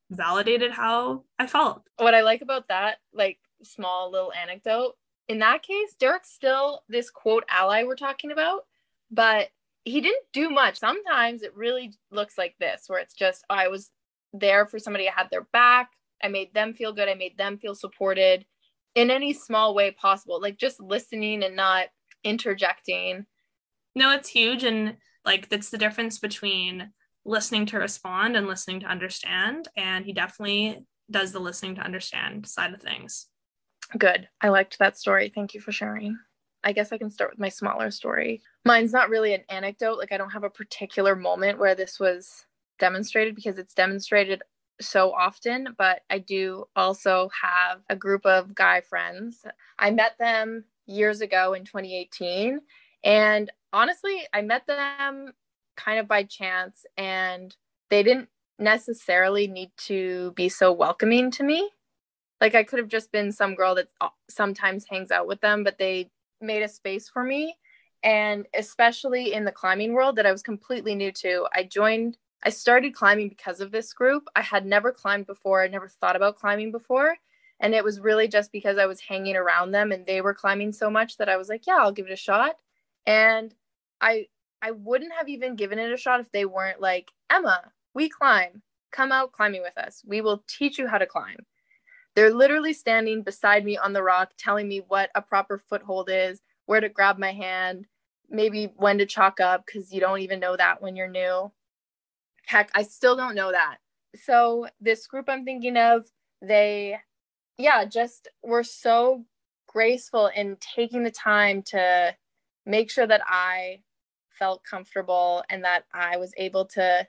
[0.09, 4.93] validated how i felt what i like about that like small little anecdote
[5.27, 8.61] in that case derek's still this quote ally we're talking about
[9.11, 9.49] but
[9.83, 13.67] he didn't do much sometimes it really looks like this where it's just oh, i
[13.67, 13.91] was
[14.33, 15.07] there for somebody.
[15.07, 15.91] I had their back.
[16.23, 17.09] I made them feel good.
[17.09, 18.45] I made them feel supported
[18.95, 20.41] in any small way possible.
[20.41, 21.87] Like just listening and not
[22.23, 23.25] interjecting.
[23.95, 24.63] No, it's huge.
[24.63, 26.91] And like that's the difference between
[27.27, 29.67] listening to respond and listening to understand.
[29.75, 33.27] And he definitely does the listening to understand side of things.
[33.97, 34.27] Good.
[34.41, 35.31] I liked that story.
[35.33, 36.17] Thank you for sharing.
[36.63, 38.41] I guess I can start with my smaller story.
[38.65, 39.97] Mine's not really an anecdote.
[39.97, 42.45] Like, I don't have a particular moment where this was
[42.79, 44.41] demonstrated because it's demonstrated
[44.81, 49.45] so often, but I do also have a group of guy friends.
[49.79, 52.59] I met them years ago in 2018.
[53.03, 55.33] And honestly, I met them
[55.77, 57.55] kind of by chance, and
[57.89, 61.69] they didn't necessarily need to be so welcoming to me.
[62.41, 65.63] Like, I could have just been some girl that uh, sometimes hangs out with them,
[65.63, 66.11] but they
[66.41, 67.55] made a space for me.
[68.03, 72.49] And especially in the climbing world that I was completely new to, I joined I
[72.49, 74.27] started climbing because of this group.
[74.35, 77.15] I had never climbed before, I never thought about climbing before.
[77.59, 80.71] And it was really just because I was hanging around them and they were climbing
[80.71, 82.55] so much that I was like, yeah, I'll give it a shot.
[83.07, 83.53] And
[83.99, 84.27] I
[84.61, 88.61] I wouldn't have even given it a shot if they weren't like, Emma, we climb.
[88.91, 90.01] Come out climbing with us.
[90.05, 91.37] We will teach you how to climb.
[92.15, 96.41] They're literally standing beside me on the rock, telling me what a proper foothold is,
[96.65, 97.85] where to grab my hand,
[98.29, 101.51] maybe when to chalk up, because you don't even know that when you're new.
[102.47, 103.77] Heck, I still don't know that.
[104.15, 106.07] So, this group I'm thinking of,
[106.41, 106.97] they,
[107.59, 109.25] yeah, just were so
[109.67, 112.15] graceful in taking the time to
[112.65, 113.81] make sure that I
[114.37, 117.07] felt comfortable and that I was able to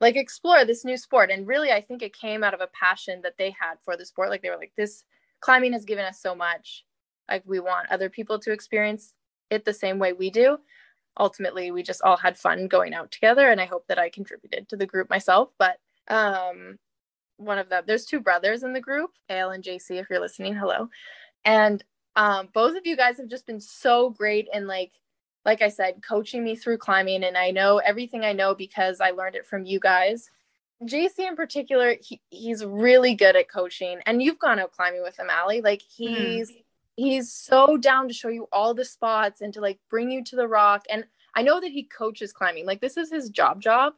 [0.00, 1.30] like explore this new sport.
[1.30, 4.04] And really, I think it came out of a passion that they had for the
[4.04, 4.30] sport.
[4.30, 5.04] Like, they were like, this
[5.40, 6.84] climbing has given us so much.
[7.30, 9.14] Like, we want other people to experience
[9.50, 10.58] it the same way we do
[11.18, 14.68] ultimately we just all had fun going out together and i hope that i contributed
[14.68, 16.78] to the group myself but um
[17.36, 20.54] one of them there's two brothers in the group ale and jc if you're listening
[20.54, 20.88] hello
[21.44, 21.84] and
[22.16, 24.92] um both of you guys have just been so great and like
[25.44, 29.10] like i said coaching me through climbing and i know everything i know because i
[29.10, 30.30] learned it from you guys.
[30.84, 35.16] Jc in particular he, he's really good at coaching and you've gone out climbing with
[35.16, 36.14] him ali like mm-hmm.
[36.14, 36.56] he's mm
[36.94, 40.36] he's so down to show you all the spots and to like bring you to
[40.36, 42.66] the rock and i know that he coaches climbing.
[42.66, 43.94] Like this is his job job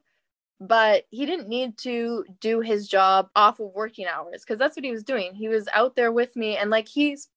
[0.61, 4.85] but he didn't need to do his job off of working hours because that's what
[4.85, 5.35] he was doing.
[5.35, 7.29] He was out there with me and like he's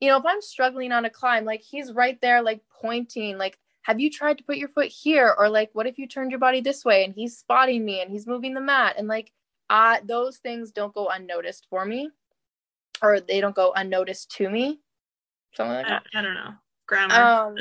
[0.00, 3.58] you know if i'm struggling on a climb like he's right there like pointing like
[3.82, 6.40] have you tried to put your foot here or like what if you turned your
[6.40, 9.32] body this way and he's spotting me and he's moving the mat and like
[9.70, 12.10] uh those things don't go unnoticed for me
[13.02, 14.80] or they don't go unnoticed to me
[15.52, 16.02] something like that.
[16.14, 16.54] I, I don't know
[16.90, 17.14] grammar.
[17.14, 17.56] Um,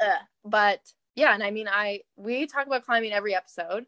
[0.00, 0.80] uh, but
[1.14, 3.86] yeah, and I mean, I we talk about climbing every episode,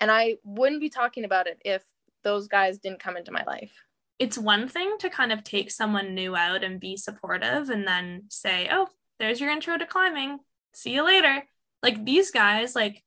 [0.00, 1.84] and I wouldn't be talking about it if
[2.24, 3.72] those guys didn't come into my life.
[4.22, 8.26] It's one thing to kind of take someone new out and be supportive, and then
[8.28, 8.86] say, "Oh,
[9.18, 10.38] there's your intro to climbing.
[10.72, 11.44] See you later."
[11.82, 13.02] Like these guys, like,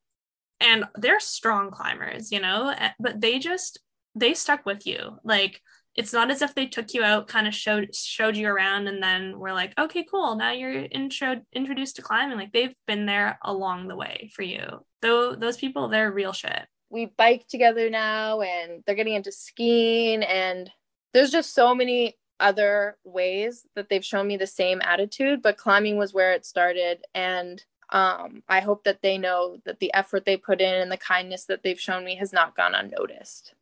[0.59, 3.79] and they're strong climbers, you know, eh, but they just
[4.13, 5.61] they stuck with you, like
[5.95, 9.01] it's not as if they took you out, kind of showed showed you around, and
[9.01, 10.35] then we're like, okay, cool.
[10.35, 12.37] Now you're intro introduced to climbing.
[12.37, 14.65] Like they've been there along the way for you.
[15.01, 16.65] Though those people, they're real shit.
[16.89, 20.69] We bike together now, and they're getting into skiing, and
[21.15, 25.41] there's just so many other ways that they've shown me the same attitude.
[25.41, 29.91] But climbing was where it started, and um, I hope that they know that the
[29.95, 33.55] effort they put in and the kindness that they've shown me has not gone unnoticed.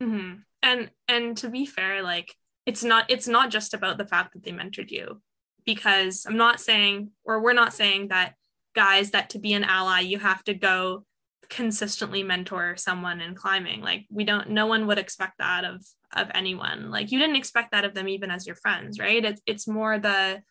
[0.00, 2.36] Mm-hmm and and to be fair like
[2.66, 5.20] it's not it's not just about the fact that they mentored you
[5.64, 8.34] because i'm not saying or we're not saying that
[8.74, 11.04] guys that to be an ally you have to go
[11.48, 15.84] consistently mentor someone in climbing like we don't no one would expect that of
[16.14, 19.40] of anyone like you didn't expect that of them even as your friends right it's
[19.46, 20.42] it's more the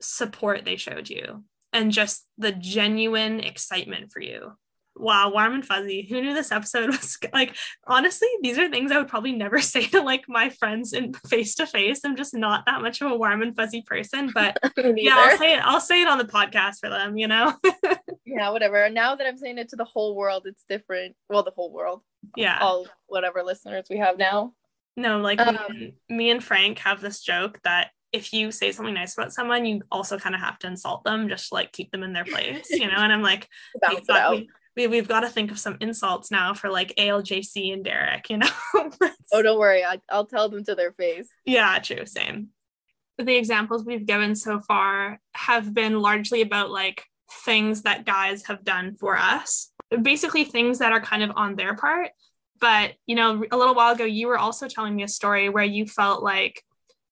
[0.00, 4.52] support they showed you and just the genuine excitement for you
[4.98, 6.06] wow, warm and fuzzy.
[6.08, 7.54] Who knew this episode was like,
[7.86, 11.54] honestly, these are things I would probably never say to like my friends in face
[11.56, 12.00] to face.
[12.04, 15.54] I'm just not that much of a warm and fuzzy person, but yeah, I'll say
[15.54, 15.60] it.
[15.64, 17.54] I'll say it on the podcast for them, you know?
[18.24, 18.84] yeah, whatever.
[18.84, 21.16] And now that I'm saying it to the whole world, it's different.
[21.28, 22.02] Well, the whole world.
[22.36, 22.58] Yeah.
[22.60, 24.52] All whatever listeners we have now.
[24.98, 28.94] No, like um, me, me and Frank have this joke that if you say something
[28.94, 31.92] nice about someone, you also kind of have to insult them just to, like keep
[31.92, 32.96] them in their place, you know?
[32.96, 33.48] And I'm like,
[33.90, 38.28] we, we, we've got to think of some insults now for like ALJC and Derek,
[38.28, 38.50] you know?
[39.32, 39.84] oh, don't worry.
[39.84, 41.28] I, I'll tell them to their face.
[41.44, 42.04] Yeah, true.
[42.04, 42.48] Same.
[43.18, 47.04] The examples we've given so far have been largely about like
[47.44, 49.70] things that guys have done for us,
[50.02, 52.10] basically things that are kind of on their part.
[52.60, 55.64] But, you know, a little while ago, you were also telling me a story where
[55.64, 56.64] you felt like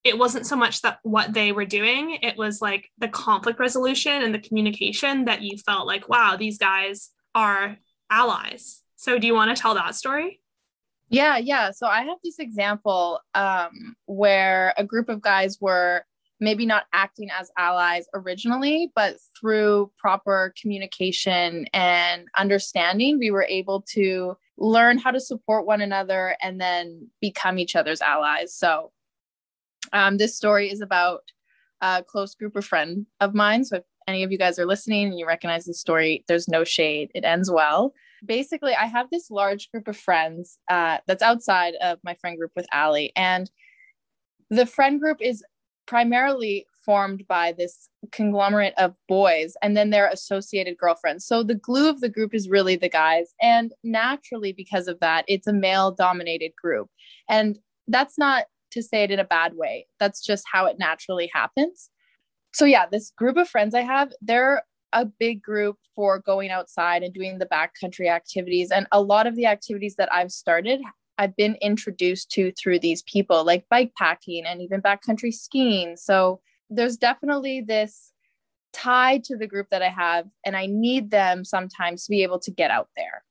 [0.05, 4.23] it wasn't so much that what they were doing, it was like the conflict resolution
[4.23, 7.77] and the communication that you felt like, wow, these guys are
[8.09, 8.83] allies.
[8.95, 10.41] So do you want to tell that story?
[11.09, 11.71] Yeah, yeah.
[11.71, 16.05] So I have this example um, where a group of guys were
[16.41, 23.83] maybe not acting as allies originally, but through proper communication and understanding, we were able
[23.95, 28.55] to learn how to support one another and then become each other's allies.
[28.55, 28.93] So,
[29.93, 31.23] um, this story is about
[31.81, 33.65] a close group of friend of mine.
[33.65, 36.65] So, if any of you guys are listening and you recognize the story, there's no
[36.65, 37.11] shade.
[37.15, 37.93] It ends well.
[38.25, 42.53] Basically, I have this large group of friends uh, that's outside of my friend group
[42.57, 43.51] with Allie, and
[44.49, 45.45] the friend group is
[45.87, 51.27] primarily formed by this conglomerate of boys and then their associated girlfriends.
[51.27, 53.35] So the glue of the group is really the guys.
[53.43, 56.89] And naturally, because of that, it's a male dominated group.
[57.29, 61.31] And that's not to say it in a bad way, that's just how it naturally
[61.35, 61.91] happens.
[62.55, 67.03] So, yeah, this group of friends I have, they're a big group for going outside
[67.03, 68.71] and doing the backcountry activities.
[68.71, 70.81] And a lot of the activities that I've started
[71.19, 75.97] I've been introduced to through these people, like bike packing and even backcountry skiing.
[75.97, 78.13] So there's definitely this
[78.73, 82.39] tie to the group that I have, and I need them sometimes to be able
[82.41, 83.25] to get out there.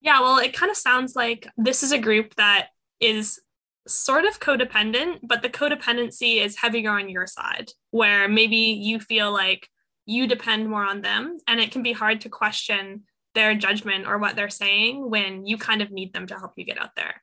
[0.00, 2.68] Yeah, well, it kind of sounds like this is a group that
[3.00, 3.40] is
[3.88, 9.32] sort of codependent, but the codependency is heavier on your side, where maybe you feel
[9.32, 9.68] like
[10.04, 14.18] you depend more on them, and it can be hard to question their judgment or
[14.18, 17.22] what they're saying when you kind of need them to help you get out there.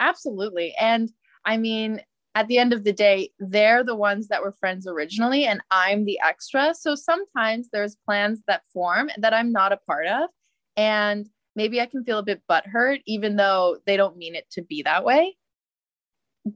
[0.00, 0.74] Absolutely.
[0.78, 1.10] And
[1.44, 2.00] I mean,
[2.38, 6.04] at the end of the day, they're the ones that were friends originally, and I'm
[6.04, 6.72] the extra.
[6.72, 10.30] So sometimes there's plans that form that I'm not a part of.
[10.76, 14.62] And maybe I can feel a bit butthurt, even though they don't mean it to
[14.62, 15.36] be that way.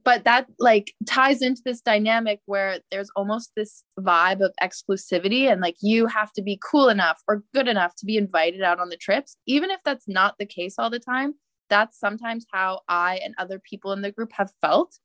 [0.05, 5.61] But that like ties into this dynamic where there's almost this vibe of exclusivity and
[5.61, 8.89] like you have to be cool enough or good enough to be invited out on
[8.89, 9.37] the trips.
[9.49, 11.35] Even if that's not the case all the time,
[11.69, 14.97] that's sometimes how I and other people in the group have felt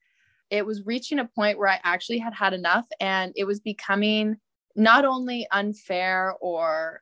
[0.49, 4.37] it was reaching a point where I actually had had enough and it was becoming
[4.75, 7.01] not only unfair or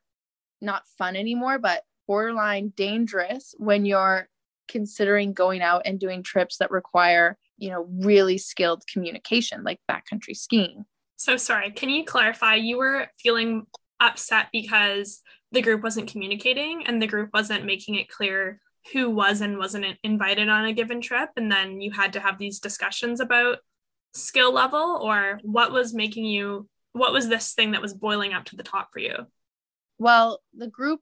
[0.62, 4.28] not fun anymore, but borderline dangerous when you're
[4.68, 10.36] considering going out and doing trips that require, you know, really skilled communication like backcountry
[10.36, 10.86] skiing.
[11.18, 12.56] So sorry, can you clarify?
[12.56, 13.68] You were feeling
[14.00, 18.60] upset because the group wasn't communicating and the group wasn't making it clear
[18.94, 22.38] who was and wasn't invited on a given trip and then you had to have
[22.38, 23.60] these discussions about
[24.14, 28.46] skill level or what was making you what was this thing that was boiling up
[28.46, 29.16] to the top for you?
[29.98, 31.02] Well the group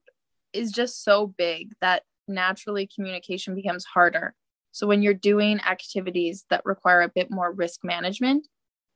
[0.52, 4.34] is just so big that naturally communication becomes harder.
[4.72, 8.46] So when you're doing activities that require a bit more risk management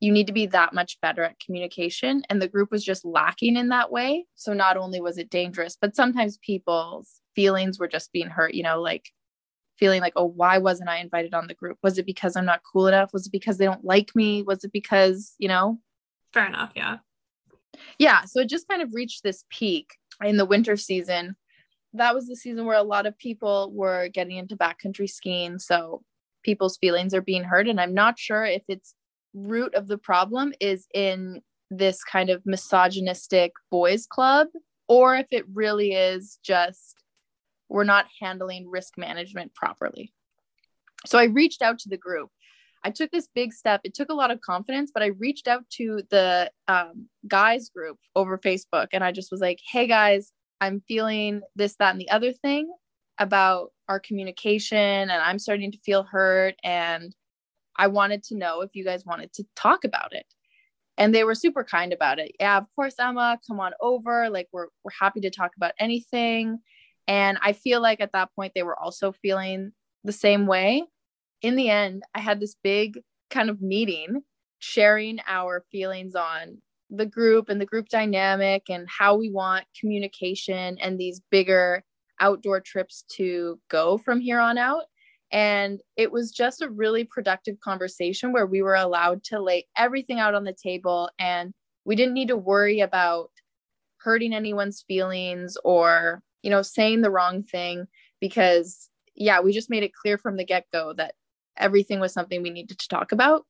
[0.00, 3.56] you need to be that much better at communication and the group was just lacking
[3.56, 4.26] in that way.
[4.36, 8.64] So not only was it dangerous but sometimes people's feelings were just being hurt, you
[8.64, 9.12] know, like
[9.78, 11.78] feeling like, oh, why wasn't I invited on the group?
[11.84, 13.12] Was it because I'm not cool enough?
[13.12, 14.42] Was it because they don't like me?
[14.42, 15.78] Was it because, you know?
[16.34, 16.72] Fair enough.
[16.74, 16.96] Yeah.
[17.96, 18.24] Yeah.
[18.24, 21.36] So it just kind of reached this peak in the winter season.
[21.92, 25.60] That was the season where a lot of people were getting into backcountry skiing.
[25.60, 26.02] So
[26.42, 27.68] people's feelings are being hurt.
[27.68, 28.96] And I'm not sure if its
[29.32, 34.48] root of the problem is in this kind of misogynistic boys club
[34.88, 36.96] or if it really is just
[37.68, 40.12] we're not handling risk management properly.
[41.06, 42.30] So I reached out to the group.
[42.84, 43.80] I took this big step.
[43.84, 47.98] It took a lot of confidence, but I reached out to the um, guys group
[48.14, 52.10] over Facebook and I just was like, hey guys, I'm feeling this, that, and the
[52.10, 52.72] other thing
[53.18, 56.54] about our communication, and I'm starting to feel hurt.
[56.62, 57.14] And
[57.76, 60.26] I wanted to know if you guys wanted to talk about it.
[60.96, 62.32] And they were super kind about it.
[62.40, 64.30] Yeah, of course, Emma, come on over.
[64.30, 66.58] Like, we're, we're happy to talk about anything.
[67.08, 69.72] And I feel like at that point, they were also feeling
[70.04, 70.84] the same way.
[71.42, 74.22] In the end, I had this big kind of meeting
[74.60, 76.58] sharing our feelings on
[76.90, 81.82] the group and the group dynamic and how we want communication and these bigger
[82.20, 84.84] outdoor trips to go from here on out.
[85.30, 90.18] And it was just a really productive conversation where we were allowed to lay everything
[90.18, 91.52] out on the table and
[91.84, 93.30] we didn't need to worry about
[93.98, 97.86] hurting anyone's feelings or you know, saying the wrong thing
[98.20, 101.14] because, yeah, we just made it clear from the get go that
[101.56, 103.44] everything was something we needed to talk about.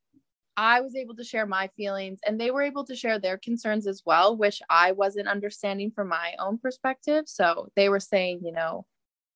[0.56, 3.86] I was able to share my feelings and they were able to share their concerns
[3.86, 7.24] as well, which I wasn't understanding from my own perspective.
[7.28, 8.84] So they were saying, you know,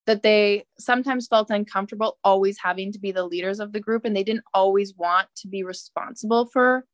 [0.07, 4.17] that they sometimes felt uncomfortable always having to be the leaders of the group and
[4.17, 6.85] they didn't always want to be responsible for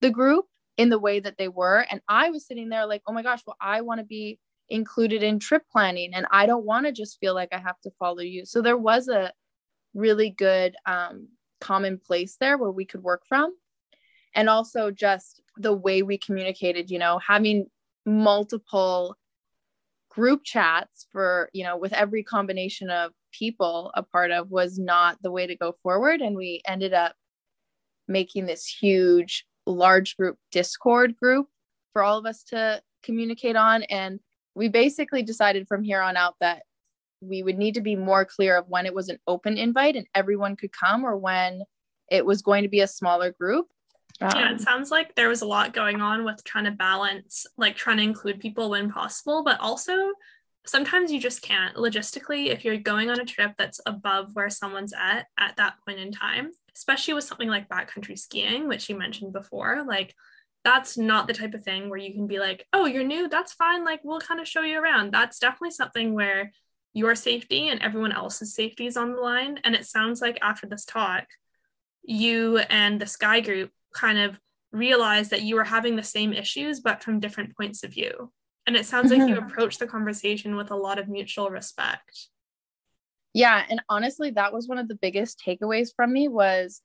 [0.00, 0.46] the group
[0.78, 1.86] in the way that they were.
[1.90, 4.38] And I was sitting there like, oh my gosh, well, I want to be
[4.68, 7.90] included in trip planning and i don't want to just feel like i have to
[7.98, 9.32] follow you so there was a
[9.94, 11.28] really good um,
[11.60, 13.54] common place there where we could work from
[14.34, 17.66] and also just the way we communicated you know having
[18.04, 19.16] multiple
[20.10, 25.20] group chats for you know with every combination of people a part of was not
[25.22, 26.20] the way to go forward.
[26.20, 27.14] And we ended up
[28.08, 31.48] making this huge, large group Discord group
[31.92, 33.82] for all of us to communicate on.
[33.84, 34.20] And
[34.56, 36.62] we basically decided from here on out that
[37.20, 40.06] we would need to be more clear of when it was an open invite and
[40.14, 41.62] everyone could come or when
[42.10, 43.66] it was going to be a smaller group.
[44.20, 47.46] Um, yeah, it sounds like there was a lot going on with trying to balance,
[47.58, 49.92] like trying to include people when possible, but also
[50.64, 54.94] sometimes you just can't logistically if you're going on a trip that's above where someone's
[54.98, 59.34] at at that point in time, especially with something like backcountry skiing, which you mentioned
[59.34, 59.84] before.
[59.86, 60.14] Like,
[60.66, 63.52] that's not the type of thing where you can be like, oh, you're new, that's
[63.52, 63.84] fine.
[63.84, 65.12] Like, we'll kind of show you around.
[65.12, 66.50] That's definitely something where
[66.92, 69.60] your safety and everyone else's safety is on the line.
[69.62, 71.26] And it sounds like after this talk,
[72.02, 74.40] you and the guys group kind of
[74.72, 78.32] realized that you were having the same issues, but from different points of view.
[78.66, 79.46] And it sounds like you mm-hmm.
[79.46, 82.26] approached the conversation with a lot of mutual respect.
[83.34, 83.64] Yeah.
[83.70, 86.82] And honestly, that was one of the biggest takeaways from me was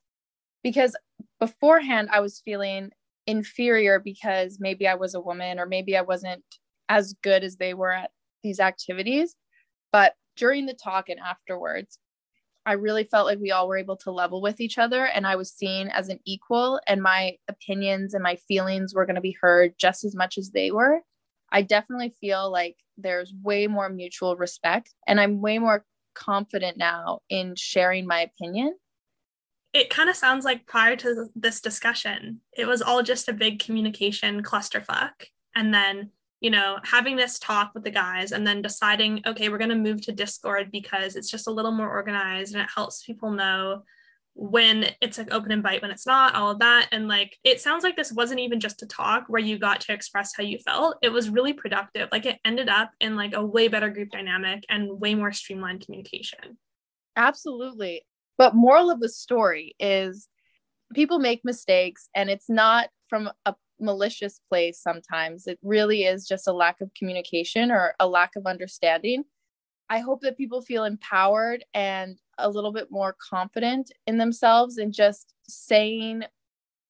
[0.62, 0.94] because
[1.40, 2.92] beforehand I was feeling
[3.26, 6.42] inferior because maybe I was a woman or maybe I wasn't
[6.88, 8.10] as good as they were at
[8.42, 9.36] these activities.
[9.92, 11.98] But during the talk and afterwards,
[12.64, 15.36] I really felt like we all were able to level with each other and I
[15.36, 19.36] was seen as an equal and my opinions and my feelings were going to be
[19.40, 21.00] heard just as much as they were.
[21.50, 27.20] I definitely feel like there's way more mutual respect and I'm way more confident now
[27.28, 28.74] in sharing my opinion.
[29.72, 33.58] It kind of sounds like prior to this discussion, it was all just a big
[33.58, 35.12] communication clusterfuck.
[35.54, 36.10] And then
[36.42, 39.76] you know, having this talk with the guys and then deciding, okay, we're going to
[39.76, 43.84] move to Discord because it's just a little more organized and it helps people know
[44.34, 46.88] when it's an open invite, when it's not, all of that.
[46.90, 49.92] And like, it sounds like this wasn't even just a talk where you got to
[49.92, 50.96] express how you felt.
[51.00, 52.08] It was really productive.
[52.10, 55.84] Like, it ended up in like a way better group dynamic and way more streamlined
[55.84, 56.58] communication.
[57.14, 58.04] Absolutely.
[58.38, 60.28] But moral of the story is
[60.94, 65.46] people make mistakes and it's not from a malicious place sometimes.
[65.46, 69.24] It really is just a lack of communication or a lack of understanding.
[69.90, 74.92] I hope that people feel empowered and a little bit more confident in themselves and
[74.92, 76.22] just saying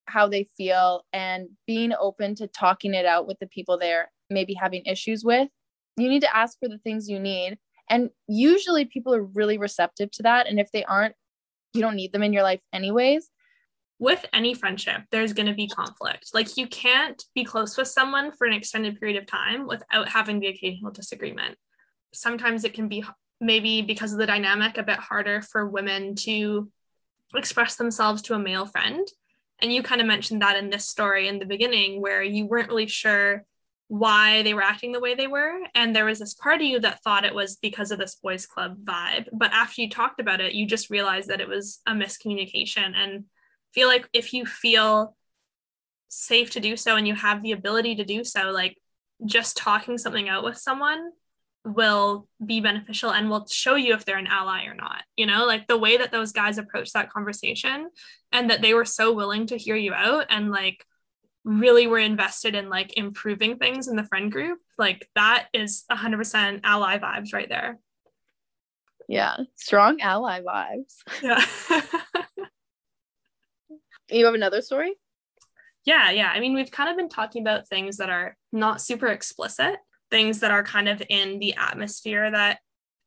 [0.07, 4.55] how they feel and being open to talking it out with the people they're maybe
[4.55, 5.49] having issues with.
[5.97, 7.59] You need to ask for the things you need.
[7.89, 10.47] And usually people are really receptive to that.
[10.47, 11.15] And if they aren't,
[11.75, 13.31] you don't need them in your life anyways
[14.03, 16.31] with any friendship, there's going to be conflict.
[16.35, 20.41] Like you can't be close with someone for an extended period of time without having
[20.41, 21.57] the occasional disagreement.
[22.13, 23.05] Sometimes it can be
[23.41, 26.69] maybe because of the dynamic a bit harder for women to
[27.37, 29.07] express themselves to a male friend.
[29.61, 32.71] And you kind of mentioned that in this story in the beginning, where you weren't
[32.71, 33.45] really sure
[33.93, 35.53] why they were acting the way they were.
[35.75, 38.47] And there was this part of you that thought it was because of this boys'
[38.47, 39.29] club vibe.
[39.35, 42.95] But after you talked about it, you just realized that it was a miscommunication.
[42.97, 43.25] And
[43.75, 45.15] feel like if you feel
[46.09, 48.79] safe to do so and you have the ability to do so, like
[49.27, 51.11] just talking something out with someone
[51.67, 55.03] will be beneficial and will show you if they're an ally or not.
[55.19, 57.91] You know, like the way that those guys approached that conversation
[58.33, 60.83] and that they were so willing to hear you out and like
[61.45, 66.61] really were invested in like improving things in the friend group, like that is 100%
[66.65, 67.79] ally vibes right there.
[69.09, 70.97] Yeah, strong ally vibes.
[71.23, 71.45] Yeah.
[74.13, 74.95] You have another story?
[75.85, 76.31] Yeah, yeah.
[76.33, 79.77] I mean, we've kind of been talking about things that are not super explicit,
[80.11, 82.61] things that are kind of in the atmosphere that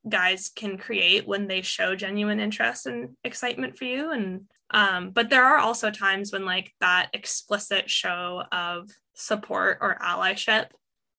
[0.08, 4.42] guys can create when they show genuine interest and excitement for you and
[4.72, 10.68] um, but there are also times when like that explicit show of support or allyship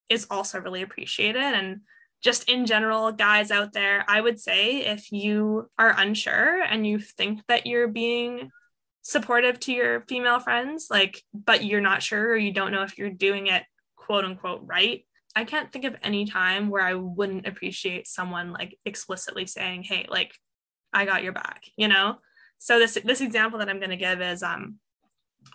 [0.08, 1.80] is also really appreciated and
[2.22, 6.98] just in general guys out there i would say if you are unsure and you
[6.98, 8.50] think that you're being
[9.06, 12.98] supportive to your female friends, like, but you're not sure or you don't know if
[12.98, 13.62] you're doing it
[13.94, 15.06] quote unquote right.
[15.36, 20.06] I can't think of any time where I wouldn't appreciate someone like explicitly saying, "Hey,
[20.08, 20.34] like,
[20.92, 22.16] I got your back," you know.
[22.58, 24.76] So this this example that I'm going to give is um,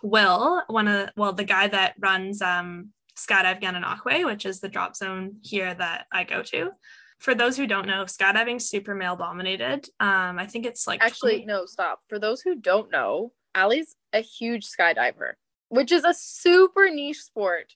[0.04, 4.70] Will, one of the, well the guy that runs um Skydive Gananoque, which is the
[4.70, 6.72] drop zone here that I go to.
[7.20, 9.88] For those who don't know, skydiving's super male dominated.
[10.00, 12.00] Um, I think it's like actually 20- no, stop.
[12.10, 15.34] For those who don't know, Allie's a huge skydiver,
[15.70, 17.76] which is a super niche sport.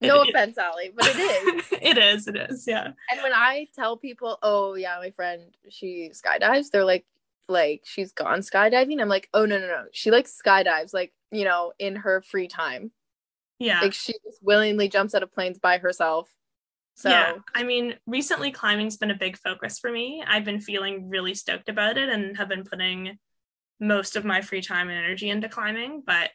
[0.00, 1.64] No it, offense, Allie, but it is.
[1.82, 2.28] it is.
[2.28, 2.64] It is.
[2.66, 2.88] Yeah.
[3.10, 7.06] And when I tell people, "Oh yeah, my friend, she skydives," they're like,
[7.48, 9.84] "Like she's gone skydiving." I'm like, "Oh no, no, no.
[9.92, 12.92] She like skydives, like you know, in her free time."
[13.58, 13.80] Yeah.
[13.80, 16.30] Like she just willingly jumps out of planes by herself
[16.94, 20.24] So yeah, I mean, recently climbing's been a big focus for me.
[20.26, 23.18] I've been feeling really stoked about it and have been putting
[23.80, 26.02] most of my free time and energy into climbing.
[26.06, 26.30] But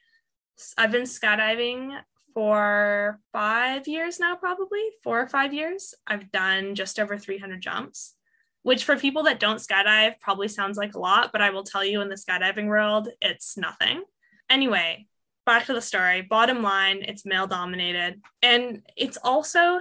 [0.78, 2.00] I've been skydiving
[2.34, 5.94] for five years now, probably four or five years.
[6.08, 8.16] I've done just over 300 jumps,
[8.64, 11.84] which for people that don't skydive probably sounds like a lot, but I will tell
[11.84, 14.04] you in the skydiving world, it's nothing.
[14.50, 15.08] Anyway,
[15.46, 16.22] back to the story.
[16.22, 18.22] Bottom line, it's male dominated.
[18.42, 19.80] And it's also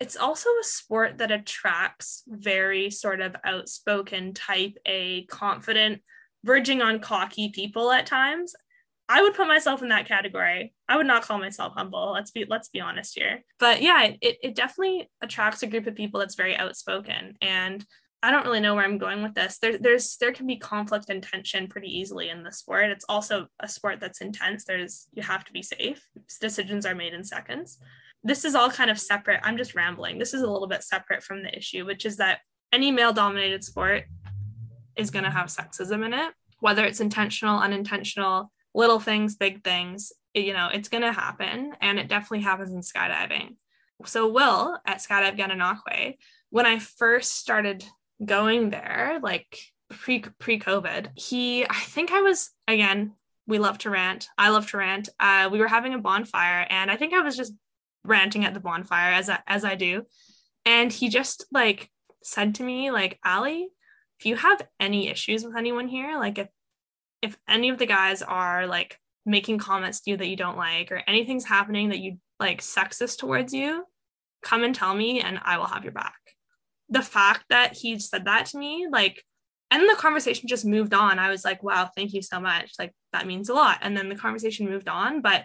[0.00, 6.02] it's also a sport that attracts very sort of outspoken type A confident
[6.44, 8.54] verging on cocky people at times
[9.08, 10.74] I would put myself in that category.
[10.88, 12.12] I would not call myself humble.
[12.12, 13.42] Let's be let's be honest here.
[13.58, 17.36] But yeah, it, it definitely attracts a group of people that's very outspoken.
[17.40, 17.84] And
[18.22, 19.58] I don't really know where I'm going with this.
[19.58, 22.90] There, there's there can be conflict and tension pretty easily in the sport.
[22.90, 24.64] It's also a sport that's intense.
[24.64, 26.04] There's you have to be safe.
[26.40, 27.78] Decisions are made in seconds.
[28.24, 29.40] This is all kind of separate.
[29.44, 30.18] I'm just rambling.
[30.18, 32.40] This is a little bit separate from the issue, which is that
[32.72, 34.04] any male dominated sport
[34.96, 40.12] is going to have sexism in it, whether it's intentional, unintentional, little things, big things,
[40.34, 41.72] you know, it's going to happen.
[41.80, 43.56] And it definitely happens in skydiving.
[44.04, 46.16] So, Will at Skydive Gananoque,
[46.50, 47.84] when I first started
[48.24, 49.58] going there, like
[49.90, 53.14] pre pre COVID, he, I think I was, again,
[53.46, 54.28] we love to rant.
[54.38, 55.08] I love to rant.
[55.18, 57.54] Uh, we were having a bonfire, and I think I was just
[58.04, 60.04] ranting at the bonfire as I, as I do.
[60.64, 61.90] And he just like
[62.22, 63.68] said to me, like, Allie,
[64.18, 66.48] if you have any issues with anyone here, like if
[67.22, 70.90] if any of the guys are like making comments to you that you don't like
[70.90, 73.84] or anything's happening that you like sexist towards you,
[74.42, 76.18] come and tell me and I will have your back.
[76.88, 79.22] The fact that he said that to me, like,
[79.70, 81.18] and the conversation just moved on.
[81.18, 82.72] I was like, wow, thank you so much.
[82.78, 83.78] Like, that means a lot.
[83.82, 85.20] And then the conversation moved on.
[85.20, 85.44] But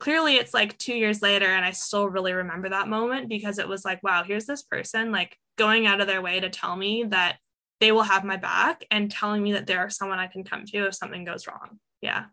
[0.00, 3.68] clearly, it's like two years later, and I still really remember that moment because it
[3.68, 7.04] was like, wow, here's this person like going out of their way to tell me
[7.10, 7.36] that
[7.82, 10.64] they will have my back and telling me that there are someone I can come
[10.66, 11.80] to if something goes wrong.
[12.00, 12.26] Yeah.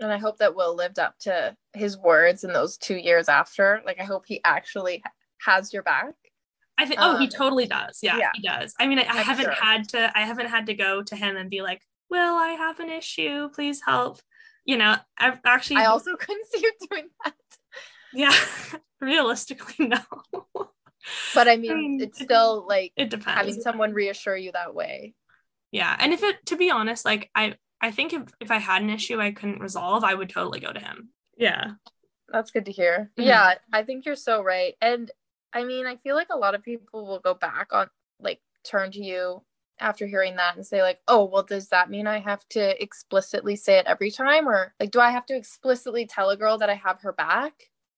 [0.00, 3.82] And I hope that Will lived up to his words in those two years after.
[3.84, 5.02] Like, I hope he actually
[5.42, 6.14] has your back.
[6.78, 6.98] I think.
[6.98, 7.98] Um, oh, he um, totally does.
[8.02, 8.74] Yeah, yeah, he does.
[8.80, 9.52] I mean, I, I haven't sure.
[9.52, 10.10] had to.
[10.16, 13.48] I haven't had to go to him and be like, "Will, I have an issue.
[13.50, 14.20] Please help."
[14.66, 15.76] You know, I've actually.
[15.76, 17.34] I also couldn't see you doing that.
[18.12, 18.34] Yeah,
[19.00, 20.00] realistically, no
[21.34, 23.38] but I mean, I mean it's still like it depends.
[23.38, 25.14] Having someone reassure you that way.
[25.72, 28.82] Yeah, and if it, to be honest, like I, I think if if I had
[28.82, 31.10] an issue I couldn't resolve, I would totally go to him.
[31.36, 31.72] Yeah,
[32.28, 33.10] that's good to hear.
[33.18, 33.28] Mm-hmm.
[33.28, 35.10] Yeah, I think you're so right, and
[35.52, 37.88] I mean, I feel like a lot of people will go back on
[38.20, 39.42] like turn to you
[39.78, 43.56] after hearing that and say like oh well does that mean i have to explicitly
[43.56, 46.70] say it every time or like do i have to explicitly tell a girl that
[46.70, 47.52] i have her back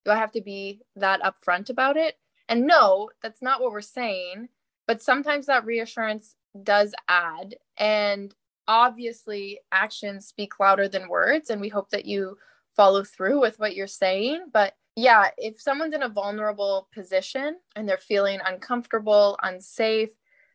[0.05, 2.17] do i have to be that upfront about it
[2.49, 4.49] and no, that's not what we're saying.
[4.87, 7.57] But sometimes that reassurance does add.
[7.77, 8.35] And
[8.67, 11.51] obviously, actions speak louder than words.
[11.51, 12.39] And we hope that you
[12.75, 14.47] follow through with what you're saying.
[14.53, 20.11] But yeah, if someone's in a vulnerable position and they're feeling uncomfortable, unsafe,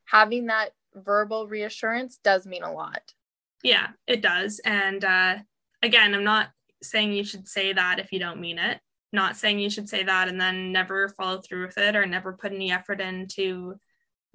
[0.06, 3.14] having that verbal reassurance does mean a lot.
[3.64, 4.60] Yeah, it does.
[4.66, 5.36] And uh,
[5.82, 6.50] again, I'm not
[6.82, 8.82] saying you should say that if you don't mean it
[9.14, 12.34] not saying you should say that and then never follow through with it or never
[12.34, 13.76] put any effort in to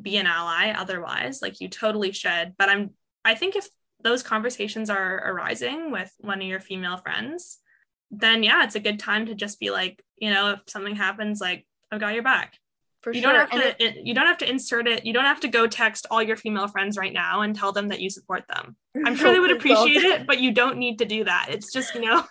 [0.01, 2.55] be an ally otherwise like you totally should.
[2.57, 2.91] But i'm
[3.25, 3.69] i think if
[4.03, 7.59] those conversations are arising with one of your female friends
[8.11, 11.41] then yeah it's a good time to just be like you know if something happens
[11.41, 12.55] like i've got your back.
[13.03, 13.33] For you sure.
[13.33, 15.07] don't have to it, you don't have to insert it.
[15.07, 17.89] You don't have to go text all your female friends right now and tell them
[17.89, 18.77] that you support them.
[19.07, 21.47] I'm sure they would appreciate it but you don't need to do that.
[21.51, 22.25] It's just you know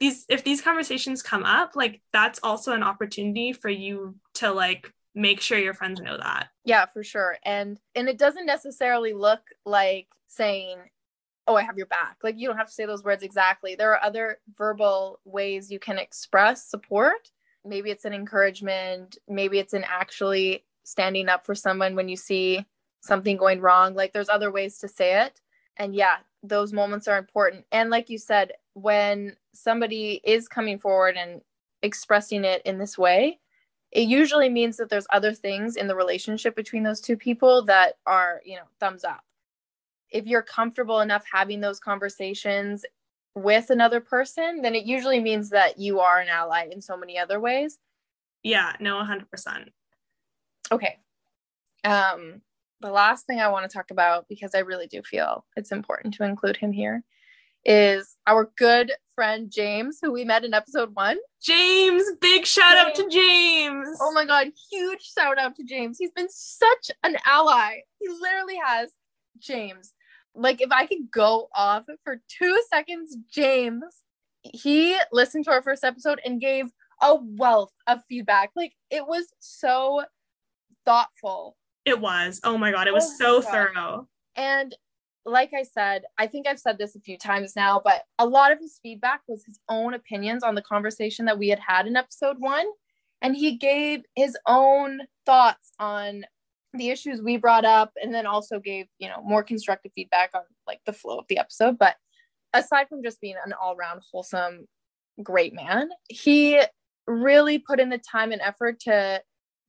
[0.00, 4.92] these if these conversations come up like that's also an opportunity for you to like
[5.14, 6.48] make sure your friends know that.
[6.64, 7.36] Yeah for sure.
[7.44, 10.78] And and it doesn't necessarily look like saying
[11.46, 12.16] oh i have your back.
[12.22, 13.74] Like you don't have to say those words exactly.
[13.74, 17.30] There are other verbal ways you can express support.
[17.64, 19.18] Maybe it's an encouragement.
[19.28, 22.64] Maybe it's an actually standing up for someone when you see
[23.00, 23.94] something going wrong.
[23.94, 25.40] Like there's other ways to say it.
[25.76, 27.66] And yeah those moments are important.
[27.70, 31.40] And like you said when somebody is coming forward and
[31.82, 33.38] expressing it in this way,
[33.92, 37.94] it usually means that there's other things in the relationship between those two people that
[38.06, 39.24] are, you know, thumbs up.
[40.10, 42.84] If you're comfortable enough having those conversations
[43.34, 47.18] with another person, then it usually means that you are an ally in so many
[47.18, 47.78] other ways.
[48.42, 49.68] Yeah, no, 100%.
[50.72, 50.98] Okay.
[51.84, 52.42] Um,
[52.80, 56.14] the last thing I want to talk about, because I really do feel it's important
[56.14, 57.02] to include him here,
[57.64, 61.18] is our good friend James, who we met in episode one.
[61.42, 62.88] James, big shout James.
[62.88, 63.98] out to James.
[64.00, 65.98] Oh my god, huge shout out to James.
[65.98, 67.80] He's been such an ally.
[67.98, 68.92] He literally has
[69.38, 69.92] James.
[70.34, 73.84] Like if I could go off for 2 seconds, James,
[74.40, 76.70] he listened to our first episode and gave
[77.02, 78.52] a wealth of feedback.
[78.56, 80.02] Like it was so
[80.86, 81.58] thoughtful.
[81.84, 82.40] It was.
[82.42, 83.50] Oh my god, it was oh so god.
[83.50, 84.08] thorough.
[84.34, 84.74] And
[85.30, 88.52] like I said, I think I've said this a few times now, but a lot
[88.52, 91.96] of his feedback was his own opinions on the conversation that we had had in
[91.96, 92.66] episode 1
[93.22, 96.24] and he gave his own thoughts on
[96.72, 100.42] the issues we brought up and then also gave, you know, more constructive feedback on
[100.66, 101.96] like the flow of the episode, but
[102.52, 104.66] aside from just being an all-round wholesome
[105.22, 106.60] great man, he
[107.06, 109.20] really put in the time and effort to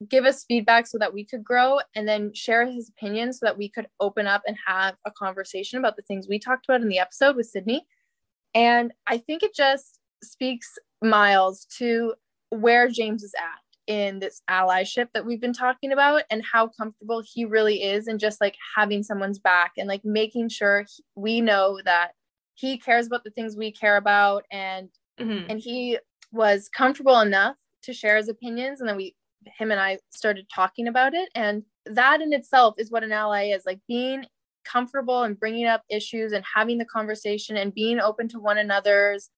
[0.08, 3.58] give us feedback so that we could grow and then share his opinions so that
[3.58, 6.88] we could open up and have a conversation about the things we talked about in
[6.88, 7.86] the episode with Sydney.
[8.54, 10.68] And I think it just speaks
[11.02, 12.14] miles to
[12.50, 17.22] where James is at in this allyship that we've been talking about and how comfortable
[17.26, 21.40] he really is and just like having someone's back and like making sure he, we
[21.40, 22.12] know that
[22.54, 24.88] he cares about the things we care about and
[25.18, 25.50] mm-hmm.
[25.50, 25.98] and he
[26.30, 29.16] was comfortable enough to share his opinions and then we
[29.58, 31.28] him and I started talking about it.
[31.34, 34.24] And that in itself is what an ally is like being
[34.64, 39.30] comfortable and bringing up issues and having the conversation and being open to one another's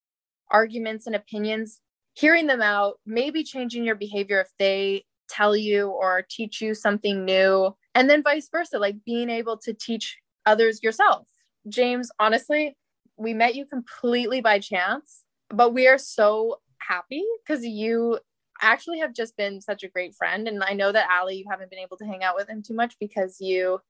[0.51, 1.81] arguments and opinions
[2.13, 7.25] hearing them out maybe changing your behavior if they tell you or teach you something
[7.25, 7.75] new.
[7.95, 11.27] And then vice versa like being able to teach others yourself.
[11.69, 12.77] James honestly
[13.17, 18.19] we met you completely by chance but we are so happy because you
[18.65, 20.49] actually have just been such a great friend.
[20.49, 22.75] And I know that Allie, you haven't been able to hang out with him too
[22.75, 23.81] much because you,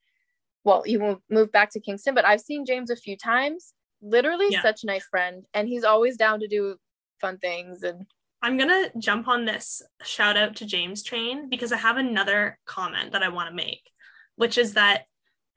[0.64, 3.72] well, you moved back to Kingston, but I've seen James a few times.
[4.02, 4.62] Literally yeah.
[4.62, 5.44] such a nice friend.
[5.54, 6.76] And he's always down to do
[7.20, 7.82] fun things.
[7.82, 8.06] And
[8.42, 12.58] I'm going to jump on this shout out to James train because I have another
[12.66, 13.90] comment that I want to make,
[14.36, 15.04] which is that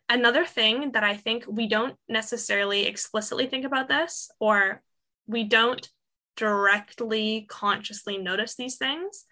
[0.10, 4.82] another thing that I think we don't necessarily explicitly think about this or
[5.28, 5.90] we don't
[6.38, 9.26] directly consciously notice these things,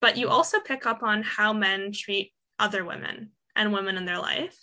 [0.00, 0.34] but you mm-hmm.
[0.34, 4.56] also pick up on how men treat other women and women in their life.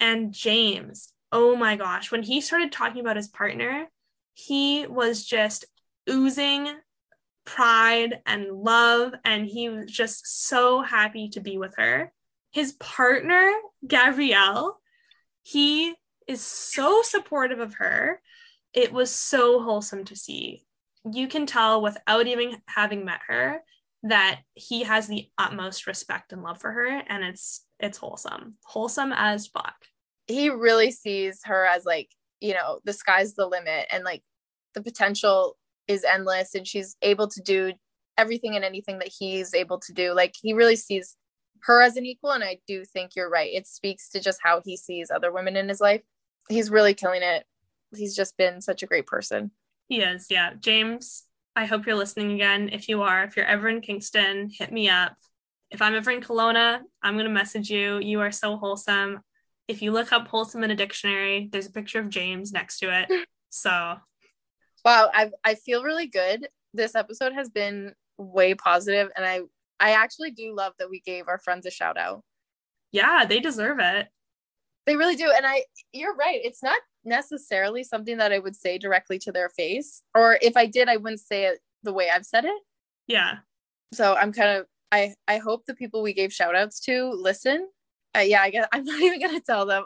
[0.00, 3.86] And James, oh my gosh, when he started talking about his partner,
[4.34, 5.64] he was just
[6.08, 6.68] oozing
[7.44, 12.12] pride and love, and he was just so happy to be with her.
[12.50, 13.50] His partner,
[13.86, 14.78] Gabrielle,
[15.42, 15.94] he
[16.26, 18.20] is so supportive of her.
[18.74, 20.66] It was so wholesome to see
[21.04, 23.60] you can tell without even having met her
[24.04, 29.12] that he has the utmost respect and love for her and it's it's wholesome wholesome
[29.14, 29.74] as fuck.
[30.26, 34.22] He really sees her as like you know the sky's the limit and like
[34.74, 35.56] the potential
[35.88, 37.72] is endless and she's able to do
[38.16, 40.12] everything and anything that he's able to do.
[40.12, 41.16] Like he really sees
[41.62, 43.52] her as an equal and i do think you're right.
[43.52, 46.02] It speaks to just how he sees other women in his life.
[46.48, 47.44] He's really killing it.
[47.96, 49.50] He's just been such a great person
[49.88, 50.54] he is, yeah.
[50.58, 51.24] James,
[51.56, 52.68] I hope you're listening again.
[52.72, 55.16] If you are, if you're ever in Kingston, hit me up.
[55.70, 57.98] If I'm ever in Kelowna, I'm going to message you.
[57.98, 59.20] You are so wholesome.
[59.66, 63.00] If you look up wholesome in a dictionary, there's a picture of James next to
[63.00, 63.26] it.
[63.50, 63.70] So,
[64.84, 66.48] wow, I I feel really good.
[66.74, 69.40] This episode has been way positive and I
[69.80, 72.22] I actually do love that we gave our friends a shout out.
[72.92, 74.08] Yeah, they deserve it.
[74.84, 75.32] They really do.
[75.34, 76.40] And I you're right.
[76.42, 80.02] It's not necessarily something that I would say directly to their face.
[80.14, 82.62] Or if I did, I wouldn't say it the way I've said it.
[83.06, 83.38] Yeah.
[83.92, 87.68] So I'm kind of I I hope the people we gave shout outs to listen.
[88.16, 89.84] Uh, yeah, I guess I'm not even gonna tell them.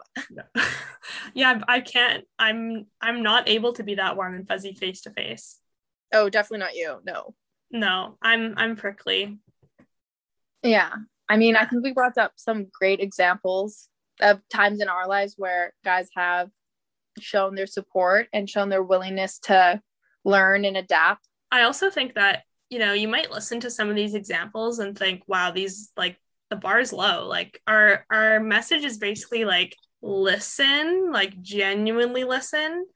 [1.34, 2.24] yeah, I can't.
[2.38, 5.58] I'm I'm not able to be that warm and fuzzy face to face.
[6.12, 7.00] Oh, definitely not you.
[7.04, 7.34] No.
[7.70, 9.38] No, I'm I'm prickly.
[10.62, 10.92] Yeah.
[11.28, 13.88] I mean, I think we brought up some great examples
[14.20, 16.50] of times in our lives where guys have
[17.20, 19.80] shown their support and shown their willingness to
[20.24, 21.26] learn and adapt.
[21.50, 24.96] I also think that, you know, you might listen to some of these examples and
[24.96, 26.16] think, wow, these like
[26.50, 27.26] the bar is low.
[27.26, 32.86] Like our our message is basically like listen, like genuinely listen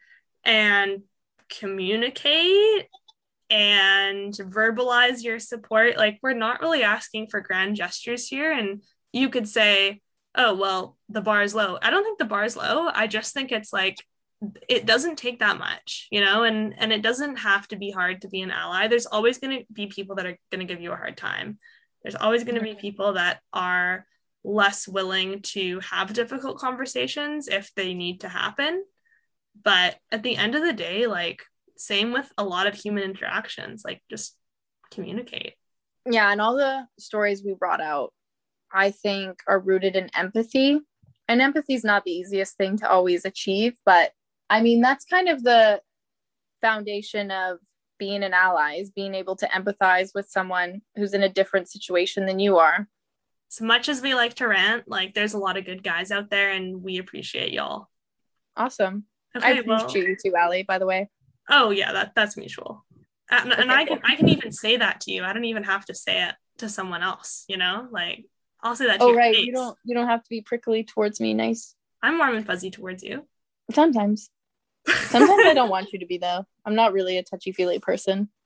[0.45, 1.03] and
[1.49, 2.89] communicate
[3.49, 5.97] and verbalize your support.
[5.97, 10.01] Like we're not really asking for grand gestures here and you could say
[10.37, 11.79] oh well the bar is low.
[11.81, 12.89] I don't think the bar is low.
[12.93, 13.97] I just think it's like
[14.69, 18.23] it doesn't take that much you know and and it doesn't have to be hard
[18.23, 18.89] to be an ally.
[18.89, 21.59] There's always going to be people that are going to give you a hard time.
[22.03, 24.07] There's always going to be people that are
[24.45, 28.85] less willing to have difficult conversations if they need to happen.
[29.65, 31.43] But at the end of the day like
[31.79, 34.37] same with a lot of human interactions like just
[34.91, 35.55] communicate.
[36.09, 38.13] Yeah, and all the stories we brought out,
[38.77, 40.81] I think, are rooted in empathy.
[41.29, 44.13] And empathy is not the easiest thing to always achieve, but
[44.49, 45.81] I mean, that's kind of the
[46.61, 47.59] foundation of
[47.99, 52.27] being an ally is being able to empathize with someone who's in a different situation
[52.27, 52.87] than you are.
[53.51, 56.31] As much as we like to rant, like there's a lot of good guys out
[56.31, 57.89] there and we appreciate y'all.
[58.57, 59.05] Awesome.
[59.37, 61.09] Okay, I appreciate well, you too, Allie, by the way.
[61.49, 62.85] Oh yeah, that that's mutual.
[63.31, 65.25] And, and I can I can even say that to you.
[65.25, 67.89] I don't even have to say it to someone else, you know?
[67.91, 68.27] Like
[68.63, 69.47] I'll say that Oh right, face.
[69.47, 71.75] you don't you don't have to be prickly towards me, nice.
[72.03, 73.27] I'm warm and fuzzy towards you.
[73.73, 74.31] Sometimes.
[74.87, 76.45] Sometimes I don't want you to be though.
[76.65, 78.29] I'm not really a touchy feely person.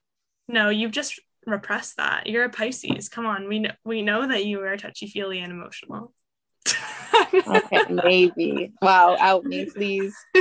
[0.47, 2.27] No, you've just repressed that.
[2.27, 3.07] You're a Pisces.
[3.07, 6.13] Come on, we know we know that you are touchy feely and emotional.
[7.47, 8.73] okay, maybe.
[8.81, 10.13] Wow, out me, please.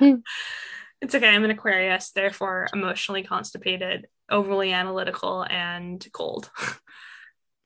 [0.00, 1.28] it's okay.
[1.28, 6.50] I'm an Aquarius, therefore emotionally constipated, overly analytical, and cold.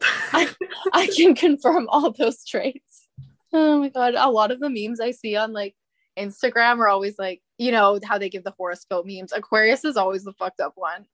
[0.03, 0.49] I,
[0.93, 3.09] I can confirm all those traits.
[3.53, 5.75] Oh my god, a lot of the memes I see on like
[6.19, 9.33] Instagram are always like, you know, how they give the horoscope memes.
[9.33, 11.07] Aquarius is always the fucked up one.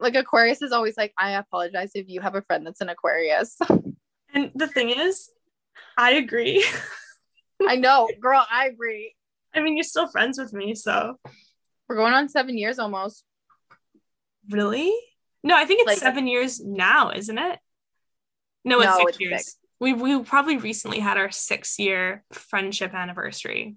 [0.00, 3.58] Like Aquarius is always like, I apologize if you have a friend that's an Aquarius.
[4.32, 5.30] And the thing is,
[5.96, 6.64] I agree.
[7.66, 9.14] I know, girl, I agree.
[9.54, 11.18] I mean, you're still friends with me, so
[11.88, 13.24] we're going on seven years almost.
[14.50, 14.92] Really?
[15.44, 17.58] No, I think it's like, seven years now, isn't it?
[18.64, 19.44] No, it's no, six it's years.
[19.44, 19.56] Six.
[19.80, 23.76] We we probably recently had our six year friendship anniversary.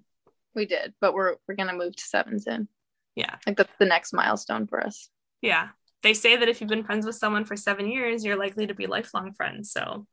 [0.54, 2.68] We did, but we're we're gonna move to seven soon.
[3.14, 3.36] Yeah.
[3.46, 5.10] Like that's the next milestone for us.
[5.42, 5.68] Yeah.
[6.02, 8.74] They say that if you've been friends with someone for seven years, you're likely to
[8.74, 9.72] be lifelong friends.
[9.72, 10.06] So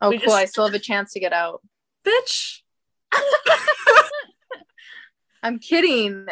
[0.00, 0.18] Oh cool.
[0.18, 0.34] Just...
[0.34, 1.60] I still have a chance to get out.
[2.04, 2.60] Bitch.
[5.42, 6.26] I'm kidding.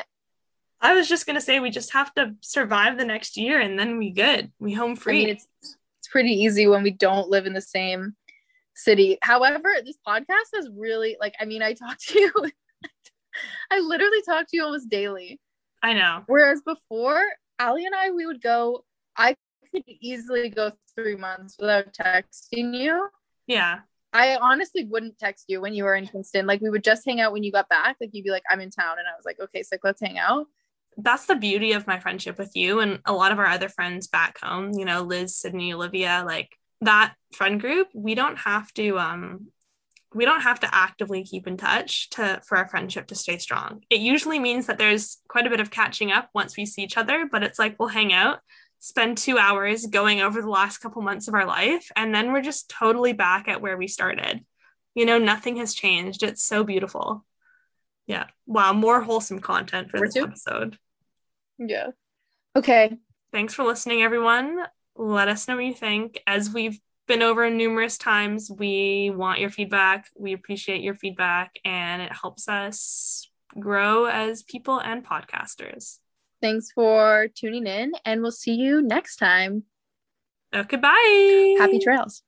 [0.81, 3.99] I was just gonna say we just have to survive the next year and then
[3.99, 4.53] we good.
[4.59, 5.23] We home free.
[5.23, 5.76] I mean, it's it's
[6.17, 8.17] pretty easy when we don't live in the same
[8.75, 9.19] city.
[9.21, 12.33] However, this podcast has really like I mean, I talk to you
[13.71, 15.39] I literally talk to you almost daily.
[15.83, 16.23] I know.
[16.27, 17.23] Whereas before,
[17.59, 19.37] Allie and I, we would go, I
[19.71, 23.11] could easily go three months without texting you.
[23.47, 23.81] Yeah.
[24.15, 26.47] I honestly wouldn't text you when you were in Kingston.
[26.47, 27.97] Like we would just hang out when you got back.
[28.01, 28.99] Like you'd be like, I'm in town.
[28.99, 30.47] And I was like, okay, so let's hang out.
[30.97, 34.07] That's the beauty of my friendship with you and a lot of our other friends
[34.07, 38.99] back home, you know, Liz, Sydney, Olivia, like that friend group, we don't have to
[38.99, 39.49] um
[40.15, 43.83] we don't have to actively keep in touch to for our friendship to stay strong.
[43.91, 46.97] It usually means that there's quite a bit of catching up once we see each
[46.97, 48.39] other, but it's like we'll hang out,
[48.79, 52.41] spend 2 hours going over the last couple months of our life and then we're
[52.41, 54.45] just totally back at where we started.
[54.95, 56.23] You know, nothing has changed.
[56.23, 57.25] It's so beautiful.
[58.07, 58.27] Yeah.
[58.47, 60.79] Wow, more wholesome content for this episode.
[61.59, 61.89] Yeah.
[62.55, 62.97] Okay.
[63.33, 64.59] Thanks for listening everyone.
[64.95, 68.51] Let us know what you think as we've been over numerous times.
[68.51, 70.09] We want your feedback.
[70.17, 75.99] We appreciate your feedback, and it helps us grow as people and podcasters.
[76.41, 79.65] Thanks for tuning in, and we'll see you next time.
[80.55, 81.57] Okay, bye.
[81.59, 82.23] Happy trails.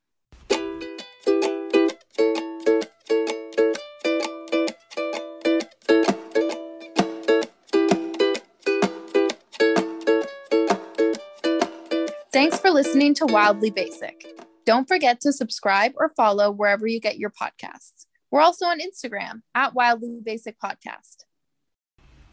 [12.79, 14.25] Listening to Wildly Basic.
[14.65, 18.07] Don't forget to subscribe or follow wherever you get your podcasts.
[18.31, 21.25] We're also on Instagram at Wildly Basic Podcast.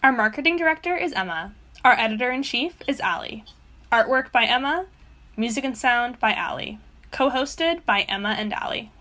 [0.03, 1.55] Our marketing director is Emma.
[1.83, 3.43] Our editor in chief is Allie.
[3.91, 4.85] Artwork by Emma.
[5.35, 6.77] Music and sound by Allie.
[7.09, 8.91] Co hosted by Emma and Ali.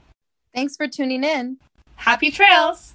[0.55, 1.59] Thanks for tuning in.
[1.97, 2.95] Happy trails!